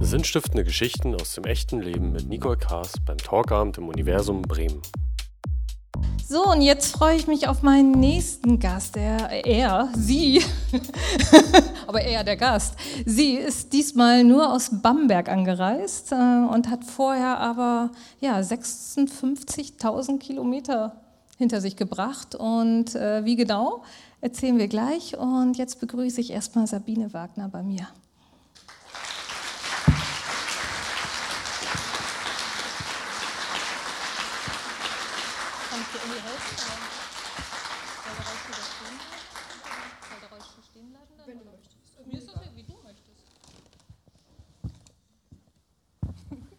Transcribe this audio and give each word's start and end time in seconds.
Sinnstiftende 0.00 0.64
Geschichten 0.64 1.14
aus 1.14 1.34
dem 1.34 1.44
echten 1.44 1.80
Leben 1.80 2.12
mit 2.12 2.28
Nicole 2.28 2.56
Kaas 2.56 2.92
beim 3.06 3.18
Talkabend 3.18 3.78
im 3.78 3.88
Universum 3.88 4.42
Bremen. 4.42 4.82
So, 6.26 6.50
und 6.50 6.62
jetzt 6.62 6.92
freue 6.96 7.16
ich 7.16 7.26
mich 7.26 7.46
auf 7.46 7.62
meinen 7.62 7.92
nächsten 7.92 8.58
Gast. 8.58 8.96
Er, 8.96 9.46
er 9.46 9.90
sie, 9.94 10.42
aber 11.86 12.00
er, 12.00 12.24
der 12.24 12.36
Gast. 12.36 12.74
Sie 13.04 13.34
ist 13.34 13.72
diesmal 13.72 14.24
nur 14.24 14.52
aus 14.52 14.70
Bamberg 14.82 15.28
angereist 15.28 16.12
äh, 16.12 16.14
und 16.14 16.70
hat 16.70 16.84
vorher 16.84 17.38
aber 17.38 17.90
ja, 18.20 18.38
56.000 18.38 20.18
Kilometer 20.18 20.96
hinter 21.36 21.60
sich 21.60 21.76
gebracht. 21.76 22.34
Und 22.34 22.94
äh, 22.94 23.24
wie 23.24 23.36
genau, 23.36 23.82
erzählen 24.20 24.58
wir 24.58 24.68
gleich. 24.68 25.18
Und 25.18 25.58
jetzt 25.58 25.80
begrüße 25.80 26.20
ich 26.20 26.30
erstmal 26.30 26.66
Sabine 26.66 27.12
Wagner 27.12 27.48
bei 27.48 27.62
mir. 27.62 27.88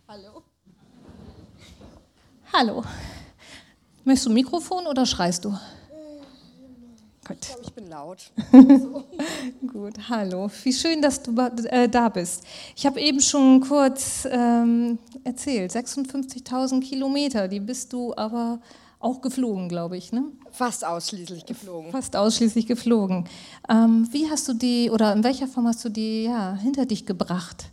Hallo. 0.07 0.43
Hallo. 2.55 2.83
Möchtest 4.03 4.27
du 4.27 4.29
ein 4.29 4.35
Mikrofon 4.35 4.85
oder 4.85 5.07
schreist 5.07 5.43
du? 5.43 5.49
Gut. 7.27 7.37
Ich, 7.41 7.47
glaube, 7.47 7.61
ich 7.63 7.73
bin 7.73 7.89
laut. 7.89 8.31
Gut, 9.73 9.93
hallo. 10.07 10.51
Wie 10.61 10.71
schön, 10.71 11.01
dass 11.01 11.23
du 11.23 11.35
äh, 11.35 11.89
da 11.89 12.09
bist. 12.09 12.43
Ich 12.75 12.85
habe 12.85 13.01
eben 13.01 13.21
schon 13.21 13.59
kurz 13.61 14.27
ähm, 14.29 14.99
erzählt, 15.23 15.71
56.000 15.71 16.81
Kilometer, 16.81 17.47
die 17.47 17.59
bist 17.59 17.91
du 17.91 18.13
aber 18.15 18.59
auch 18.99 19.21
geflogen, 19.21 19.67
glaube 19.67 19.97
ich, 19.97 20.11
ne? 20.11 20.25
Fast 20.51 20.85
ausschließlich 20.85 21.47
geflogen. 21.47 21.91
Fast 21.91 22.15
ausschließlich 22.15 22.67
geflogen. 22.67 23.27
Ähm, 23.67 24.07
wie 24.11 24.29
hast 24.29 24.47
du 24.47 24.53
die, 24.53 24.91
oder 24.91 25.11
in 25.13 25.23
welcher 25.23 25.47
Form 25.47 25.65
hast 25.65 25.83
du 25.83 25.89
die 25.89 26.25
ja, 26.25 26.53
hinter 26.53 26.85
dich 26.85 27.07
gebracht? 27.07 27.71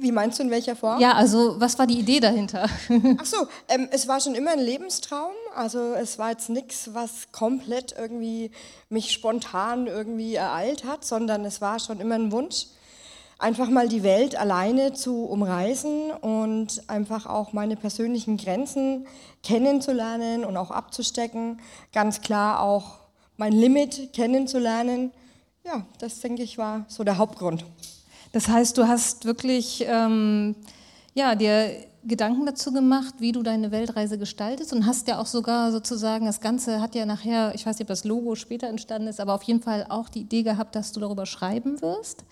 Wie 0.00 0.12
meinst 0.12 0.38
du 0.38 0.42
in 0.42 0.50
welcher 0.50 0.76
Form? 0.76 1.00
Ja, 1.00 1.12
also 1.12 1.60
was 1.60 1.78
war 1.78 1.86
die 1.86 1.98
Idee 1.98 2.20
dahinter? 2.20 2.68
Ach 3.18 3.26
so, 3.26 3.46
ähm, 3.68 3.88
es 3.90 4.08
war 4.08 4.20
schon 4.20 4.34
immer 4.34 4.52
ein 4.52 4.60
Lebenstraum. 4.60 5.32
Also 5.54 5.92
es 5.94 6.18
war 6.18 6.30
jetzt 6.30 6.48
nichts, 6.48 6.90
was 6.94 7.32
komplett 7.32 7.94
irgendwie 7.98 8.50
mich 8.88 9.12
spontan 9.12 9.86
irgendwie 9.86 10.34
ereilt 10.34 10.84
hat, 10.84 11.04
sondern 11.04 11.44
es 11.44 11.60
war 11.60 11.78
schon 11.80 12.00
immer 12.00 12.14
ein 12.14 12.32
Wunsch, 12.32 12.66
einfach 13.38 13.68
mal 13.68 13.88
die 13.88 14.02
Welt 14.02 14.36
alleine 14.36 14.92
zu 14.92 15.24
umreisen 15.24 16.10
und 16.10 16.82
einfach 16.88 17.26
auch 17.26 17.52
meine 17.52 17.76
persönlichen 17.76 18.36
Grenzen 18.36 19.06
kennenzulernen 19.42 20.44
und 20.44 20.56
auch 20.56 20.70
abzustecken. 20.70 21.60
Ganz 21.92 22.20
klar 22.20 22.60
auch 22.62 22.98
mein 23.36 23.52
Limit 23.52 24.12
kennenzulernen. 24.12 25.12
Ja, 25.64 25.84
das 25.98 26.20
denke 26.20 26.42
ich 26.42 26.58
war 26.58 26.84
so 26.88 27.04
der 27.04 27.18
Hauptgrund. 27.18 27.64
Das 28.32 28.48
heißt, 28.48 28.78
du 28.78 28.86
hast 28.86 29.24
wirklich 29.24 29.84
ähm, 29.86 30.54
ja, 31.14 31.34
dir 31.34 31.70
Gedanken 32.04 32.46
dazu 32.46 32.72
gemacht, 32.72 33.14
wie 33.18 33.32
du 33.32 33.42
deine 33.42 33.72
Weltreise 33.72 34.16
gestaltest 34.16 34.72
und 34.72 34.86
hast 34.86 35.06
ja 35.06 35.20
auch 35.20 35.26
sogar 35.26 35.70
sozusagen, 35.70 36.24
das 36.24 36.40
Ganze 36.40 36.80
hat 36.80 36.94
ja 36.94 37.04
nachher, 37.04 37.54
ich 37.54 37.66
weiß 37.66 37.76
nicht, 37.76 37.82
ob 37.82 37.88
das 37.88 38.04
Logo 38.04 38.34
später 38.36 38.68
entstanden 38.68 39.08
ist, 39.08 39.20
aber 39.20 39.34
auf 39.34 39.42
jeden 39.42 39.60
Fall 39.60 39.84
auch 39.88 40.08
die 40.08 40.20
Idee 40.20 40.42
gehabt, 40.42 40.74
dass 40.74 40.92
du 40.92 41.00
darüber 41.00 41.26
schreiben 41.26 41.82
wirst 41.82 42.24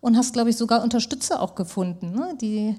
und 0.00 0.16
hast, 0.16 0.34
glaube 0.34 0.50
ich, 0.50 0.56
sogar 0.56 0.84
Unterstützer 0.84 1.42
auch 1.42 1.56
gefunden, 1.56 2.12
ne, 2.12 2.36
die 2.40 2.76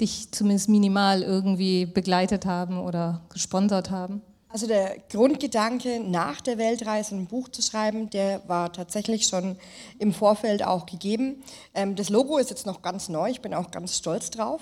dich 0.00 0.32
zumindest 0.32 0.70
minimal 0.70 1.22
irgendwie 1.22 1.84
begleitet 1.84 2.46
haben 2.46 2.78
oder 2.78 3.20
gesponsert 3.30 3.90
haben. 3.90 4.22
Also 4.52 4.66
der 4.66 4.98
Grundgedanke, 5.08 5.98
nach 5.98 6.42
der 6.42 6.58
Weltreise 6.58 7.14
ein 7.14 7.26
Buch 7.26 7.48
zu 7.48 7.62
schreiben, 7.62 8.10
der 8.10 8.46
war 8.48 8.70
tatsächlich 8.70 9.26
schon 9.26 9.56
im 9.98 10.12
Vorfeld 10.12 10.62
auch 10.62 10.84
gegeben. 10.84 11.42
Ähm, 11.72 11.96
das 11.96 12.10
Logo 12.10 12.36
ist 12.36 12.50
jetzt 12.50 12.66
noch 12.66 12.82
ganz 12.82 13.08
neu, 13.08 13.30
ich 13.30 13.40
bin 13.40 13.54
auch 13.54 13.70
ganz 13.70 13.96
stolz 13.96 14.28
drauf. 14.28 14.60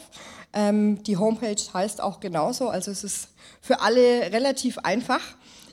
Ähm, 0.53 1.03
die 1.03 1.17
Homepage 1.17 1.61
heißt 1.75 2.01
auch 2.01 2.21
genauso, 2.21 2.69
also 2.69 2.93
es 2.93 3.03
ist 3.03 3.31
für 3.61 3.81
alle 3.81 4.31
relativ 4.33 4.79
einfach, 4.79 5.23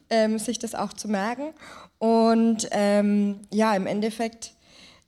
ähm, 0.09 0.39
sich 0.39 0.57
das 0.57 0.73
auch 0.73 0.93
zu 0.93 1.07
merken. 1.07 1.53
Und 1.99 2.69
ja, 2.71 3.75
im 3.75 3.87
Endeffekt, 3.87 4.53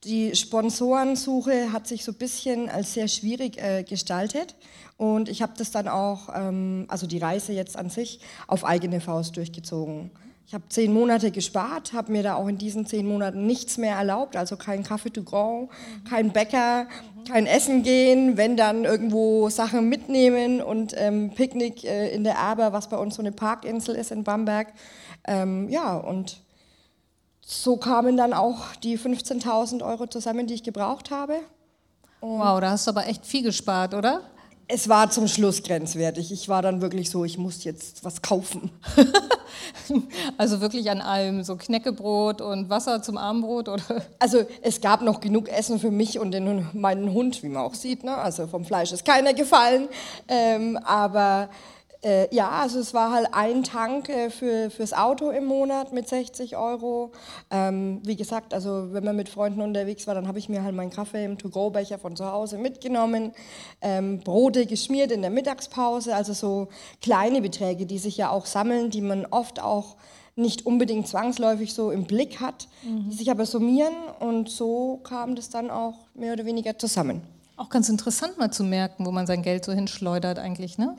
die 0.03 0.35
Sponsorensuche 0.35 1.73
hat 1.73 1.87
sich 1.87 2.05
so 2.05 2.11
ein 2.11 2.17
bisschen 2.17 2.69
als 2.69 2.93
sehr 2.93 3.07
schwierig 3.07 3.57
äh, 3.61 3.83
gestaltet. 3.83 4.55
Und 4.97 5.29
ich 5.29 5.41
habe 5.41 5.53
das 5.57 5.71
dann 5.71 5.87
auch, 5.87 6.29
ähm, 6.33 6.85
also 6.87 7.07
die 7.07 7.19
Reise 7.19 7.53
jetzt 7.53 7.77
an 7.77 7.89
sich, 7.89 8.19
auf 8.47 8.65
eigene 8.65 9.01
Faust 9.01 9.35
durchgezogen. 9.37 10.11
Ich 10.49 10.53
habe 10.55 10.63
zehn 10.69 10.91
Monate 10.91 11.29
gespart, 11.29 11.93
habe 11.93 12.11
mir 12.11 12.23
da 12.23 12.33
auch 12.33 12.47
in 12.47 12.57
diesen 12.57 12.87
zehn 12.87 13.07
Monaten 13.07 13.45
nichts 13.45 13.77
mehr 13.77 13.95
erlaubt, 13.95 14.35
also 14.35 14.57
kein 14.57 14.83
Kaffee 14.83 15.11
to 15.11 15.21
go, 15.21 15.69
kein 16.09 16.31
Bäcker, 16.31 16.87
kein 17.27 17.45
Essen 17.45 17.83
gehen, 17.83 18.35
wenn 18.35 18.57
dann 18.57 18.83
irgendwo 18.83 19.49
Sachen 19.49 19.89
mitnehmen 19.89 20.59
und 20.59 20.95
ähm, 20.97 21.29
Picknick 21.35 21.83
äh, 21.83 22.09
in 22.15 22.23
der 22.23 22.33
Erber, 22.33 22.73
was 22.73 22.89
bei 22.89 22.97
uns 22.97 23.15
so 23.15 23.21
eine 23.21 23.31
Parkinsel 23.31 23.93
ist 23.93 24.09
in 24.09 24.23
Bamberg. 24.23 24.73
Ähm, 25.27 25.69
ja, 25.69 25.95
und 25.95 26.41
so 27.49 27.77
kamen 27.77 28.15
dann 28.15 28.33
auch 28.33 28.75
die 28.83 28.97
15.000 28.97 29.83
Euro 29.83 30.07
zusammen, 30.07 30.45
die 30.45 30.53
ich 30.53 30.63
gebraucht 30.63 31.09
habe. 31.09 31.39
Und 32.19 32.39
wow, 32.39 32.59
da 32.59 32.71
hast 32.71 32.85
du 32.85 32.91
aber 32.91 33.07
echt 33.07 33.25
viel 33.25 33.43
gespart, 33.43 33.93
oder? 33.93 34.21
es 34.71 34.87
war 34.87 35.09
zum 35.09 35.27
Schluss 35.27 35.63
grenzwertig. 35.63 36.31
Ich 36.31 36.47
war 36.47 36.61
dann 36.61 36.79
wirklich 36.79 37.09
so, 37.09 37.25
ich 37.25 37.39
muss 37.39 37.63
jetzt 37.63 38.05
was 38.05 38.21
kaufen. 38.21 38.69
also 40.37 40.61
wirklich 40.61 40.91
an 40.91 41.01
allem, 41.01 41.43
so 41.43 41.55
Knäckebrot 41.55 42.39
und 42.39 42.69
Wasser 42.69 43.01
zum 43.01 43.17
Abendbrot 43.17 43.67
oder? 43.67 44.05
Also 44.19 44.45
es 44.61 44.79
gab 44.79 45.01
noch 45.01 45.21
genug 45.21 45.49
Essen 45.49 45.79
für 45.79 45.89
mich 45.89 46.19
und 46.19 46.31
den, 46.31 46.67
meinen 46.73 47.11
Hund, 47.11 47.41
wie 47.41 47.49
man 47.49 47.63
auch 47.63 47.73
sieht. 47.73 48.03
Ne? 48.03 48.15
Also 48.15 48.45
vom 48.45 48.63
Fleisch 48.63 48.91
ist 48.91 49.03
keiner 49.03 49.33
gefallen, 49.33 49.89
ähm, 50.27 50.77
aber 50.83 51.49
äh, 52.01 52.33
ja, 52.33 52.49
also 52.49 52.79
es 52.79 52.93
war 52.93 53.11
halt 53.11 53.27
ein 53.33 53.63
Tank 53.63 54.07
äh, 54.07 54.29
für, 54.29 54.69
fürs 54.69 54.93
Auto 54.93 55.31
im 55.31 55.45
Monat 55.45 55.91
mit 55.91 56.07
60 56.07 56.55
Euro. 56.55 57.11
Ähm, 57.51 58.01
wie 58.05 58.15
gesagt, 58.15 58.53
also 58.53 58.93
wenn 58.93 59.03
man 59.03 59.17
mit 59.17 59.27
Freunden 59.27 59.61
unterwegs 59.61 60.07
war, 60.07 60.15
dann 60.15 60.27
habe 60.27 60.39
ich 60.39 60.47
mir 60.47 60.63
halt 60.63 60.75
meinen 60.75 60.91
Kaffee 60.91 61.25
im 61.25 61.37
To-Go-Becher 61.37 61.99
von 61.99 62.15
zu 62.15 62.31
Hause 62.31 62.57
mitgenommen, 62.57 63.33
ähm, 63.81 64.19
Brote 64.19 64.65
geschmiert 64.65 65.11
in 65.11 65.21
der 65.21 65.31
Mittagspause, 65.31 66.15
also 66.15 66.33
so 66.33 66.69
kleine 67.01 67.41
Beträge, 67.41 67.85
die 67.85 67.97
sich 67.97 68.15
ja 68.15 68.29
auch 68.29 68.45
sammeln, 68.45 68.91
die 68.91 69.01
man 69.01 69.25
oft 69.25 69.61
auch 69.61 69.97
nicht 70.37 70.65
unbedingt 70.65 71.05
zwangsläufig 71.07 71.73
so 71.73 71.91
im 71.91 72.05
Blick 72.05 72.39
hat, 72.39 72.69
mhm. 72.83 73.09
die 73.09 73.17
sich 73.17 73.29
aber 73.29 73.45
summieren 73.45 73.93
und 74.21 74.49
so 74.49 75.01
kam 75.03 75.35
das 75.35 75.49
dann 75.49 75.69
auch 75.69 75.95
mehr 76.13 76.31
oder 76.31 76.45
weniger 76.45 76.77
zusammen. 76.77 77.21
Auch 77.59 77.67
ganz 77.67 77.89
interessant 77.89 78.37
mal 78.37 78.51
zu 78.51 78.63
merken, 78.63 79.05
wo 79.05 79.11
man 79.11 79.27
sein 79.27 79.41
Geld 79.41 79.65
so 79.65 79.73
hinschleudert 79.73 80.39
eigentlich, 80.39 80.77
ne? 80.77 80.95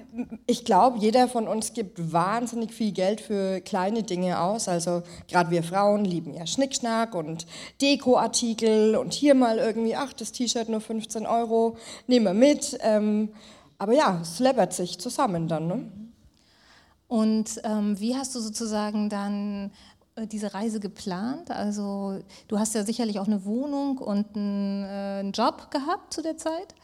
Ich 0.46 0.66
glaube, 0.66 0.98
jeder 0.98 1.26
von 1.26 1.48
uns 1.48 1.72
gibt 1.72 2.12
wahnsinnig 2.12 2.74
viel 2.74 2.92
Geld 2.92 3.22
für 3.22 3.62
kleine 3.62 4.02
Dinge 4.02 4.38
aus. 4.38 4.68
Also 4.68 5.02
gerade 5.26 5.50
wir 5.50 5.62
Frauen 5.62 6.04
lieben 6.04 6.34
ja 6.34 6.46
Schnickschnack 6.46 7.14
und 7.14 7.46
Dekoartikel 7.80 8.94
und 8.96 9.14
hier 9.14 9.34
mal 9.34 9.56
irgendwie, 9.56 9.96
ach, 9.96 10.12
das 10.12 10.32
T-Shirt 10.32 10.68
nur 10.68 10.82
15 10.82 11.24
Euro, 11.24 11.78
nehmen 12.06 12.26
wir 12.26 12.34
mit. 12.34 12.76
Ähm, 12.82 13.30
aber 13.78 13.94
ja, 13.94 14.18
es 14.20 14.38
läppert 14.38 14.74
sich 14.74 14.98
zusammen 14.98 15.48
dann, 15.48 15.66
ne? 15.66 15.90
Und 17.08 17.58
ähm, 17.64 17.98
wie 17.98 18.14
hast 18.16 18.34
du 18.34 18.40
sozusagen 18.40 19.08
dann 19.08 19.72
diese 20.26 20.54
Reise 20.54 20.80
geplant? 20.80 21.50
Also 21.50 22.18
du 22.48 22.58
hast 22.58 22.74
ja 22.74 22.84
sicherlich 22.84 23.18
auch 23.18 23.26
eine 23.26 23.44
Wohnung 23.44 23.98
und 23.98 24.36
einen, 24.36 24.84
äh, 24.84 25.20
einen 25.20 25.32
Job 25.32 25.70
gehabt 25.70 26.12
zu 26.12 26.22
der 26.22 26.36
Zeit. 26.36 26.74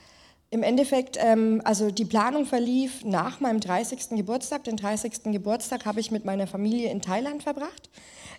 Im 0.50 0.62
Endeffekt, 0.62 1.19
ähm, 1.21 1.61
also 1.65 1.91
die 1.91 2.05
Planung 2.05 2.47
verlief 2.47 3.05
nach 3.05 3.41
meinem 3.41 3.61
30. 3.61 4.17
Geburtstag. 4.17 4.65
Den 4.65 4.77
30. 4.77 5.33
Geburtstag 5.33 5.87
habe 5.87 6.00
ich 6.00 6.11
mit 6.11 6.25
meiner 6.25 6.47
Familie 6.47 6.91
in 6.91 7.03
Thailand 7.03 7.43
verbracht. 7.43 7.91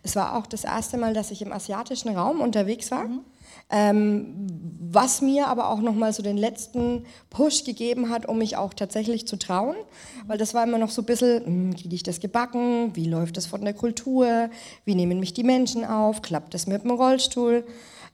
Es 0.04 0.16
war 0.16 0.38
auch 0.38 0.48
das 0.48 0.64
erste 0.64 0.98
Mal, 0.98 1.14
dass 1.14 1.32
ich 1.32 1.42
im 1.42 1.52
asiatischen 1.52 2.16
Raum 2.16 2.40
unterwegs 2.40 2.92
war. 2.92 3.06
Mhm. 3.06 3.26
Ähm, 3.69 4.48
was 4.80 5.22
mir 5.22 5.48
aber 5.48 5.69
auch 5.69 5.81
nochmal 5.81 6.14
so 6.14 6.24
den 6.24 6.38
letzten 6.38 7.06
Push 7.30 7.66
gegeben 7.66 8.10
hat, 8.10 8.25
um 8.25 8.38
mich 8.38 8.56
auch 8.56 8.74
tatsächlich 8.74 9.28
zu 9.28 9.38
trauen, 9.38 9.75
weil 10.25 10.38
das 10.38 10.54
war 10.54 10.64
immer 10.64 10.78
noch 10.78 10.90
so 10.90 11.02
ein 11.02 11.06
bisschen, 11.06 11.46
hm, 11.46 11.75
kriege 11.75 11.94
ich 11.94 12.04
das 12.04 12.22
gebacken, 12.22 12.96
wie 12.96 13.10
läuft 13.10 13.36
das 13.36 13.46
von 13.46 13.62
der 13.66 13.74
Kultur, 13.74 14.50
wie 14.86 14.96
nehmen 14.96 15.19
mich 15.19 15.34
die 15.34 15.44
Menschen 15.44 15.84
auf, 15.84 16.22
klappt 16.22 16.54
das 16.54 16.66
mit 16.66 16.84
dem 16.84 16.92
Rollstuhl 16.92 17.66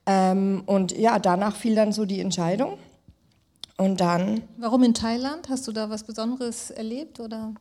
ähm, 0.05 0.63
und 0.65 0.97
ja, 0.97 1.19
danach 1.19 1.55
fiel 1.55 1.75
dann 1.75 1.91
so 1.91 2.05
die 2.05 2.19
Entscheidung. 2.19 2.77
Und 3.75 4.01
dann. 4.01 4.44
Warum 4.57 4.83
in 4.83 4.94
Thailand? 4.94 5.50
Hast 5.50 5.67
du 5.67 5.71
da 5.71 5.89
was 5.89 6.03
Besonderes 6.03 6.69
erlebt 6.69 7.19
oder? 7.19 7.53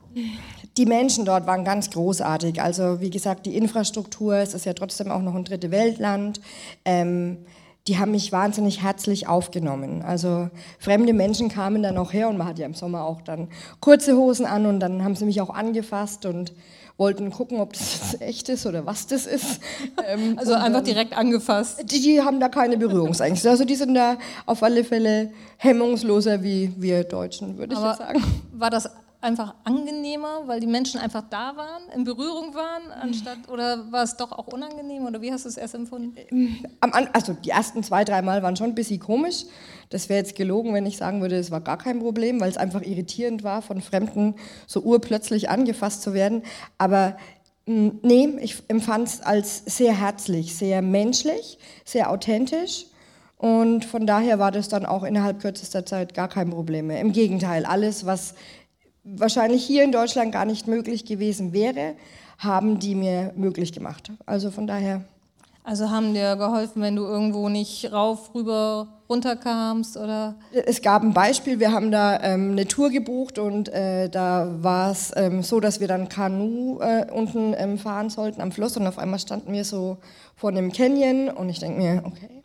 Die 0.77 0.85
Menschen 0.85 1.25
dort 1.25 1.47
waren 1.47 1.65
ganz 1.65 1.89
großartig. 1.91 2.61
Also 2.61 3.00
wie 3.00 3.09
gesagt, 3.09 3.47
die 3.47 3.56
Infrastruktur, 3.56 4.35
es 4.37 4.53
ist 4.53 4.67
ja 4.67 4.75
trotzdem 4.75 5.11
auch 5.11 5.23
noch 5.23 5.35
ein 5.35 5.44
dritte 5.44 5.71
Weltland. 5.71 6.41
Ähm, 6.85 7.39
die 7.88 7.99
haben 7.99 8.12
mich 8.12 8.31
wahnsinnig 8.31 8.82
herzlich 8.82 9.26
aufgenommen. 9.26 10.02
Also 10.02 10.49
fremde 10.79 11.12
Menschen 11.12 11.49
kamen 11.49 11.82
dann 11.82 11.99
auch 11.99 12.12
her 12.12 12.29
und 12.29 12.38
man 12.38 12.46
hat 12.46 12.58
ja 12.58 12.67
im 12.67 12.75
Sommer 12.75 13.05
auch 13.05 13.23
dann 13.23 13.49
kurze 13.81 14.17
Hosen 14.17 14.46
an 14.46 14.67
und 14.67 14.81
dann 14.81 15.02
haben 15.02 15.17
sie 15.17 15.25
mich 15.25 15.40
auch 15.40 15.50
angefasst 15.50 16.25
und 16.25 16.52
wollten 16.96 17.31
gucken, 17.31 17.58
ob 17.58 17.73
das 17.73 18.17
echt 18.20 18.49
ist 18.49 18.67
oder 18.67 18.87
was 18.87 19.06
das 19.06 19.26
ist. 19.26 19.61
Ähm, 20.05 20.37
also 20.37 20.55
einfach 20.55 20.73
dann, 20.73 20.84
direkt 20.84 21.17
angefasst. 21.17 21.82
Die, 21.90 22.00
die, 22.00 22.20
haben 22.23 22.40
da 22.40 22.49
keine 22.49 22.76
Berührungsängste. 22.76 23.50
Also 23.50 23.64
die 23.64 23.76
sind 23.76 23.94
da 23.94 24.17
auf 24.46 24.62
alle 24.62 24.84
Fälle 24.84 25.31
hemmungsloser 25.58 26.43
wie 26.43 26.73
wir 26.76 27.05
Deutschen, 27.05 27.56
würde 27.56 27.75
ich 27.75 27.81
jetzt 27.81 27.99
sagen. 27.99 28.23
War 28.52 28.70
das 28.70 28.90
einfach 29.23 29.55
angenehmer, 29.65 30.43
weil 30.47 30.61
die 30.61 30.67
Menschen 30.67 31.01
einfach 31.01 31.23
da 31.31 31.57
waren, 31.57 31.83
in 31.95 32.05
Berührung 32.05 32.55
waren, 32.55 32.91
anstatt 33.01 33.49
oder 33.49 33.91
war 33.93 34.03
es 34.03 34.17
doch 34.17 34.33
auch 34.33 34.49
unangenehm 34.49 35.07
oder 35.07 35.21
wie 35.23 35.33
hast 35.33 35.45
du 35.45 35.49
es 35.49 35.57
erst 35.57 35.75
empfunden? 35.75 36.17
Also 36.81 37.35
die 37.35 37.51
ersten 37.51 37.83
zwei, 37.83 38.05
drei 38.05 38.23
Mal 38.23 38.43
waren 38.43 38.57
schon 38.57 38.69
ein 38.69 38.75
bisschen 38.75 39.01
komisch. 39.01 39.45
Das 39.91 40.09
wäre 40.09 40.19
jetzt 40.19 40.35
gelogen, 40.35 40.75
wenn 40.75 40.87
ich 40.87 40.97
sagen 40.97 41.21
würde, 41.21 41.37
es 41.37 41.51
war 41.51 41.61
gar 41.61 41.79
kein 41.79 42.01
Problem, 42.01 42.41
weil 42.41 42.51
es 42.51 42.57
einfach 42.57 42.83
irritierend 42.83 43.45
war, 43.45 43.63
von 43.63 43.81
Fremden 43.81 44.35
so 44.67 44.81
urplötzlich 44.81 45.49
angefasst 45.51 46.03
zu 46.03 46.15
werden. 46.15 46.43
Aber 46.79 47.17
nee, 47.67 48.29
ich 48.41 48.63
empfand 48.69 49.09
es 49.09 49.21
als 49.21 49.63
sehr 49.67 49.93
herzlich, 49.93 50.57
sehr 50.57 50.83
menschlich, 50.83 51.59
sehr 51.85 52.11
authentisch. 52.11 52.87
Und 53.37 53.85
von 53.85 54.07
daher 54.07 54.39
war 54.39 54.53
das 54.53 54.69
dann 54.69 54.87
auch 54.87 55.03
innerhalb 55.03 55.41
kürzester 55.41 55.85
Zeit 55.85 56.15
gar 56.15 56.29
kein 56.29 56.51
Problem 56.51 56.87
mehr. 56.87 57.01
Im 57.01 57.13
Gegenteil, 57.13 57.65
alles, 57.67 58.07
was 58.07 58.35
wahrscheinlich 59.05 59.65
hier 59.65 59.85
in 59.85 59.93
Deutschland 59.93 60.33
gar 60.33 60.45
nicht 60.45 60.67
möglich 60.67 61.05
gewesen 61.05 61.53
wäre, 61.53 61.95
haben 62.39 62.79
die 62.79 62.95
mir 62.95 63.33
möglich 63.37 63.73
gemacht. 63.73 64.11
Also 64.27 64.51
von 64.51 64.67
daher. 64.67 65.03
Also 65.65 65.91
haben 65.91 66.13
dir 66.13 66.35
geholfen, 66.35 66.83
wenn 66.83 66.97
du 66.97 67.05
irgendwo 67.05 67.49
nicht 67.49 67.93
rauf, 67.93 68.35
rüber, 68.35 68.89
runter 69.09 69.37
kamst 69.37 69.97
oder? 69.97 70.35
Es 70.51 70.83
gab 70.83 71.03
ein 71.03 71.15
Beispiel, 71.15 71.61
wir 71.61 71.71
haben 71.71 71.93
da 71.93 72.21
ähm, 72.21 72.53
eine 72.53 72.67
Tour 72.67 72.91
gebucht 72.91 73.39
und 73.39 73.69
äh, 73.69 74.09
da 74.09 74.57
war 74.61 74.91
es 74.91 75.13
ähm, 75.15 75.45
so, 75.45 75.61
dass 75.61 75.79
wir 75.79 75.87
dann 75.87 76.09
Kanu 76.09 76.81
äh, 76.81 77.07
unten 77.13 77.55
ähm, 77.57 77.79
fahren 77.79 78.11
sollten 78.11 78.41
am 78.41 78.51
Fluss 78.51 78.77
und 78.77 78.89
auf 78.89 78.99
einmal 78.99 79.21
standen 79.21 79.53
wir 79.53 79.65
so 79.65 79.99
vor 80.35 80.51
einem 80.51 80.73
Canyon 80.73 81.29
und 81.29 81.49
ich 81.49 81.61
denke 81.61 81.79
mir, 81.81 82.03
okay, 82.05 82.42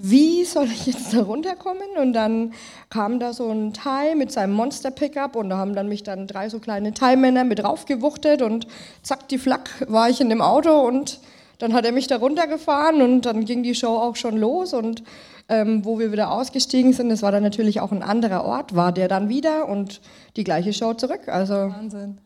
wie 0.00 0.44
soll 0.44 0.66
ich 0.66 0.86
jetzt 0.86 1.14
da 1.14 1.22
runterkommen? 1.22 1.96
Und 1.98 2.12
dann 2.12 2.52
kam 2.88 3.18
da 3.20 3.32
so 3.32 3.50
ein 3.50 3.72
Thai 3.72 4.14
mit 4.14 4.32
seinem 4.32 4.52
Monster-Pickup 4.54 5.36
und 5.36 5.50
da 5.50 5.56
haben 5.56 5.74
dann 5.74 5.88
mich 5.88 6.02
dann 6.02 6.26
drei 6.26 6.48
so 6.48 6.58
kleine 6.58 6.92
Thai-Männer 6.92 7.44
mit 7.44 7.62
raufgewuchtet 7.62 8.42
und 8.42 8.66
zack, 9.02 9.28
die 9.28 9.38
Flack 9.38 9.70
war 9.88 10.10
ich 10.10 10.20
in 10.20 10.28
dem 10.28 10.42
Auto 10.42 10.80
und 10.80 11.20
dann 11.58 11.72
hat 11.74 11.84
er 11.84 11.92
mich 11.92 12.06
da 12.06 12.16
runtergefahren 12.16 13.02
und 13.02 13.22
dann 13.26 13.44
ging 13.44 13.62
die 13.62 13.74
Show 13.74 13.96
auch 13.96 14.16
schon 14.16 14.36
los 14.36 14.72
und 14.72 15.02
ähm, 15.48 15.84
wo 15.84 15.98
wir 15.98 16.12
wieder 16.12 16.30
ausgestiegen 16.30 16.92
sind, 16.92 17.08
das 17.08 17.22
war 17.22 17.32
dann 17.32 17.42
natürlich 17.42 17.80
auch 17.80 17.90
ein 17.90 18.02
anderer 18.02 18.44
Ort, 18.44 18.74
war 18.74 18.92
der 18.92 19.08
dann 19.08 19.28
wieder 19.28 19.68
und 19.68 20.00
die 20.36 20.44
gleiche 20.44 20.72
Show 20.72 20.94
zurück. 20.94 21.28
Also 21.28 21.54
Wahnsinn. 21.54 22.18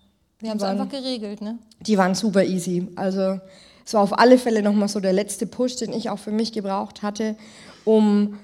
Die 0.42 0.50
haben 0.50 0.58
es 0.58 0.62
einfach 0.62 0.88
geregelt, 0.88 1.40
ne? 1.40 1.58
Die 1.80 1.96
waren 1.96 2.14
super 2.14 2.44
easy. 2.44 2.86
Also 2.96 3.40
es 3.84 3.94
war 3.94 4.02
auf 4.02 4.18
alle 4.18 4.38
Fälle 4.38 4.62
nochmal 4.62 4.88
so 4.88 5.00
der 5.00 5.12
letzte 5.12 5.46
Push, 5.46 5.76
den 5.76 5.92
ich 5.92 6.10
auch 6.10 6.18
für 6.18 6.32
mich 6.32 6.52
gebraucht 6.52 7.02
hatte, 7.02 7.36
um, 7.84 8.38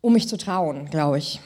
um 0.00 0.12
mich 0.12 0.28
zu 0.28 0.36
trauen, 0.36 0.88
glaube 0.90 1.18
ich. 1.18 1.40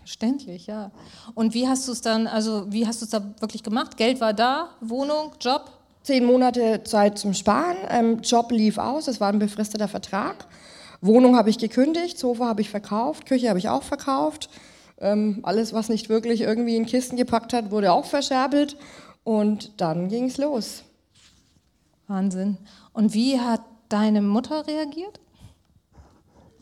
Verständlich, 0.00 0.66
ja. 0.66 0.92
Und 1.34 1.54
wie 1.54 1.66
hast 1.66 1.88
du 1.88 1.92
es 1.92 2.00
dann, 2.00 2.26
also 2.26 2.70
wie 2.70 2.86
hast 2.86 3.00
du 3.00 3.06
es 3.06 3.10
da 3.10 3.22
wirklich 3.40 3.62
gemacht? 3.62 3.96
Geld 3.96 4.20
war 4.20 4.34
da, 4.34 4.70
Wohnung, 4.80 5.32
Job? 5.40 5.72
Zehn 6.02 6.24
Monate 6.24 6.84
Zeit 6.84 7.18
zum 7.18 7.34
Sparen, 7.34 7.76
ähm, 7.88 8.20
Job 8.22 8.52
lief 8.52 8.78
aus, 8.78 9.08
es 9.08 9.20
war 9.20 9.32
ein 9.32 9.40
befristeter 9.40 9.88
Vertrag. 9.88 10.46
Wohnung 11.00 11.36
habe 11.36 11.50
ich 11.50 11.58
gekündigt, 11.58 12.18
Sofa 12.18 12.46
habe 12.46 12.60
ich 12.60 12.70
verkauft, 12.70 13.26
Küche 13.26 13.48
habe 13.48 13.58
ich 13.58 13.68
auch 13.68 13.82
verkauft. 13.82 14.48
Ähm, 14.98 15.40
alles, 15.42 15.72
was 15.72 15.88
nicht 15.88 16.08
wirklich 16.08 16.42
irgendwie 16.42 16.76
in 16.76 16.86
Kisten 16.86 17.16
gepackt 17.16 17.52
hat, 17.52 17.70
wurde 17.70 17.92
auch 17.92 18.04
verscherbelt. 18.04 18.76
Und 19.24 19.80
dann 19.80 20.08
ging 20.08 20.26
es 20.26 20.38
los. 20.38 20.84
Wahnsinn. 22.08 22.58
Und 22.92 23.14
wie 23.14 23.40
hat 23.40 23.60
deine 23.88 24.22
Mutter 24.22 24.66
reagiert? 24.66 25.20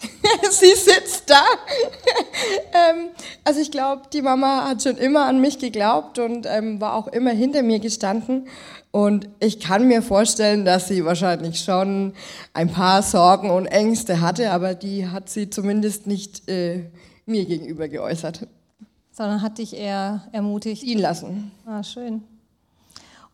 Sie 0.51 0.75
sitzt 0.75 1.31
da. 1.31 1.43
ähm, 2.73 3.09
also 3.45 3.61
ich 3.61 3.71
glaube, 3.71 4.03
die 4.13 4.23
Mama 4.23 4.69
hat 4.69 4.83
schon 4.83 4.97
immer 4.97 5.27
an 5.27 5.41
mich 5.41 5.59
geglaubt 5.59 6.19
und 6.19 6.47
ähm, 6.47 6.81
war 6.81 6.95
auch 6.95 7.09
immer 7.09 7.31
hinter 7.31 7.63
mir 7.63 7.81
gestanden. 7.81 8.49
Und 8.91 9.29
ich 9.41 9.61
kann 9.61 9.89
mir 9.89 10.03
vorstellen, 10.03 10.65
dass 10.65 10.89
sie 10.89 11.05
wahrscheinlich 11.05 11.61
schon 11.61 12.13
ein 12.53 12.71
paar 12.71 13.03
Sorgen 13.03 13.51
und 13.51 13.67
Ängste 13.67 14.21
hatte, 14.21 14.53
aber 14.53 14.75
die 14.75 15.09
hat 15.09 15.29
sie 15.29 15.51
zumindest 15.51 16.07
nicht 16.07 16.49
äh, 16.49 16.91
mir 17.27 17.45
gegenüber 17.45 17.89
geäußert. 17.89 18.47
Sondern 19.11 19.43
hat 19.43 19.59
dich 19.59 19.77
eher 19.77 20.29
ermutigt. 20.33 20.83
Ihn 20.83 20.99
lassen. 20.99 21.51
Ah, 21.67 21.83
schön. 21.83 22.23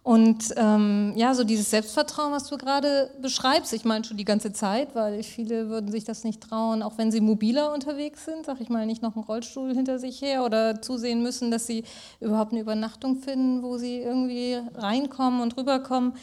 Und 0.03 0.55
ähm, 0.57 1.13
ja, 1.15 1.35
so 1.35 1.45
dieses 1.45 1.71
Selbstvertrauen, 1.71 2.33
was 2.33 2.49
du 2.49 2.57
gerade 2.57 3.11
beschreibst, 3.21 3.73
ich 3.75 3.85
meine 3.85 4.03
schon 4.03 4.17
die 4.17 4.25
ganze 4.25 4.51
Zeit, 4.51 4.95
weil 4.95 5.23
viele 5.23 5.69
würden 5.69 5.93
sich 5.93 6.05
das 6.05 6.25
nicht 6.25 6.41
trauen, 6.41 6.83
auch 6.83 6.97
wenn 6.97 7.13
sie 7.13 7.21
mobiler 7.21 7.75
unterwegs 7.75 8.25
sind, 8.25 8.47
sag 8.47 8.63
ich 8.63 8.71
mal, 8.71 8.87
nicht 8.87 9.03
noch 9.03 9.15
einen 9.15 9.25
Rollstuhl 9.25 9.75
hinter 9.75 9.99
sich 9.99 10.23
her 10.23 10.45
oder 10.45 10.81
zusehen 10.81 11.23
müssen, 11.23 11.51
dass 11.51 11.67
sie 11.67 11.85
überhaupt 12.19 12.53
eine 12.53 12.63
Übernachtung 12.63 13.17
finden, 13.17 13.63
wo 13.63 13.77
sie 13.77 13.99
irgendwie 13.99 14.59
reinkommen 14.75 15.43
und 15.43 15.59
rüberkommen. 15.59 16.15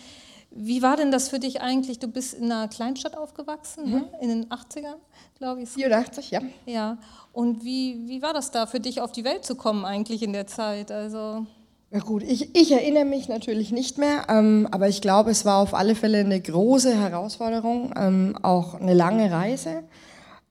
Wie 0.50 0.82
war 0.82 0.96
denn 0.96 1.12
das 1.12 1.30
für 1.30 1.38
dich 1.38 1.62
eigentlich? 1.62 2.00
Du 2.00 2.08
bist 2.08 2.34
in 2.34 2.46
einer 2.52 2.68
Kleinstadt 2.68 3.16
aufgewachsen, 3.16 3.92
ne? 3.92 3.98
mhm. 3.98 4.02
ne? 4.02 4.12
in 4.22 4.30
den 4.30 4.46
80ern, 4.48 4.96
glaube 5.38 5.62
ich. 5.62 5.70
84, 5.70 6.32
ja. 6.32 6.42
Ja, 6.66 6.98
und 7.32 7.64
wie, 7.64 8.08
wie 8.08 8.24
war 8.24 8.34
das 8.34 8.50
da 8.50 8.66
für 8.66 8.80
dich, 8.80 9.02
auf 9.02 9.12
die 9.12 9.24
Welt 9.24 9.46
zu 9.46 9.54
kommen 9.54 9.86
eigentlich 9.86 10.24
in 10.24 10.34
der 10.34 10.48
Zeit? 10.48 10.92
Also 10.92 11.46
ja 11.92 12.00
gut, 12.00 12.24
ich, 12.24 12.56
ich 12.56 12.72
erinnere 12.72 13.06
mich 13.06 13.30
natürlich 13.30 13.72
nicht 13.72 13.98
mehr, 13.98 14.26
ähm, 14.30 14.68
aber 14.72 14.90
ich 14.90 15.02
glaube, 15.02 15.32
es 15.32 15.46
war 15.46 15.58
auf 15.58 15.74
alle 15.74 15.96
Fälle 15.96 16.20
eine 16.20 16.40
große 16.40 16.94
Herausforderung, 16.94 17.94
ähm, 17.96 18.38
auch 18.42 18.76
eine 18.76 18.94
lange 18.94 19.32
Reise 19.32 19.84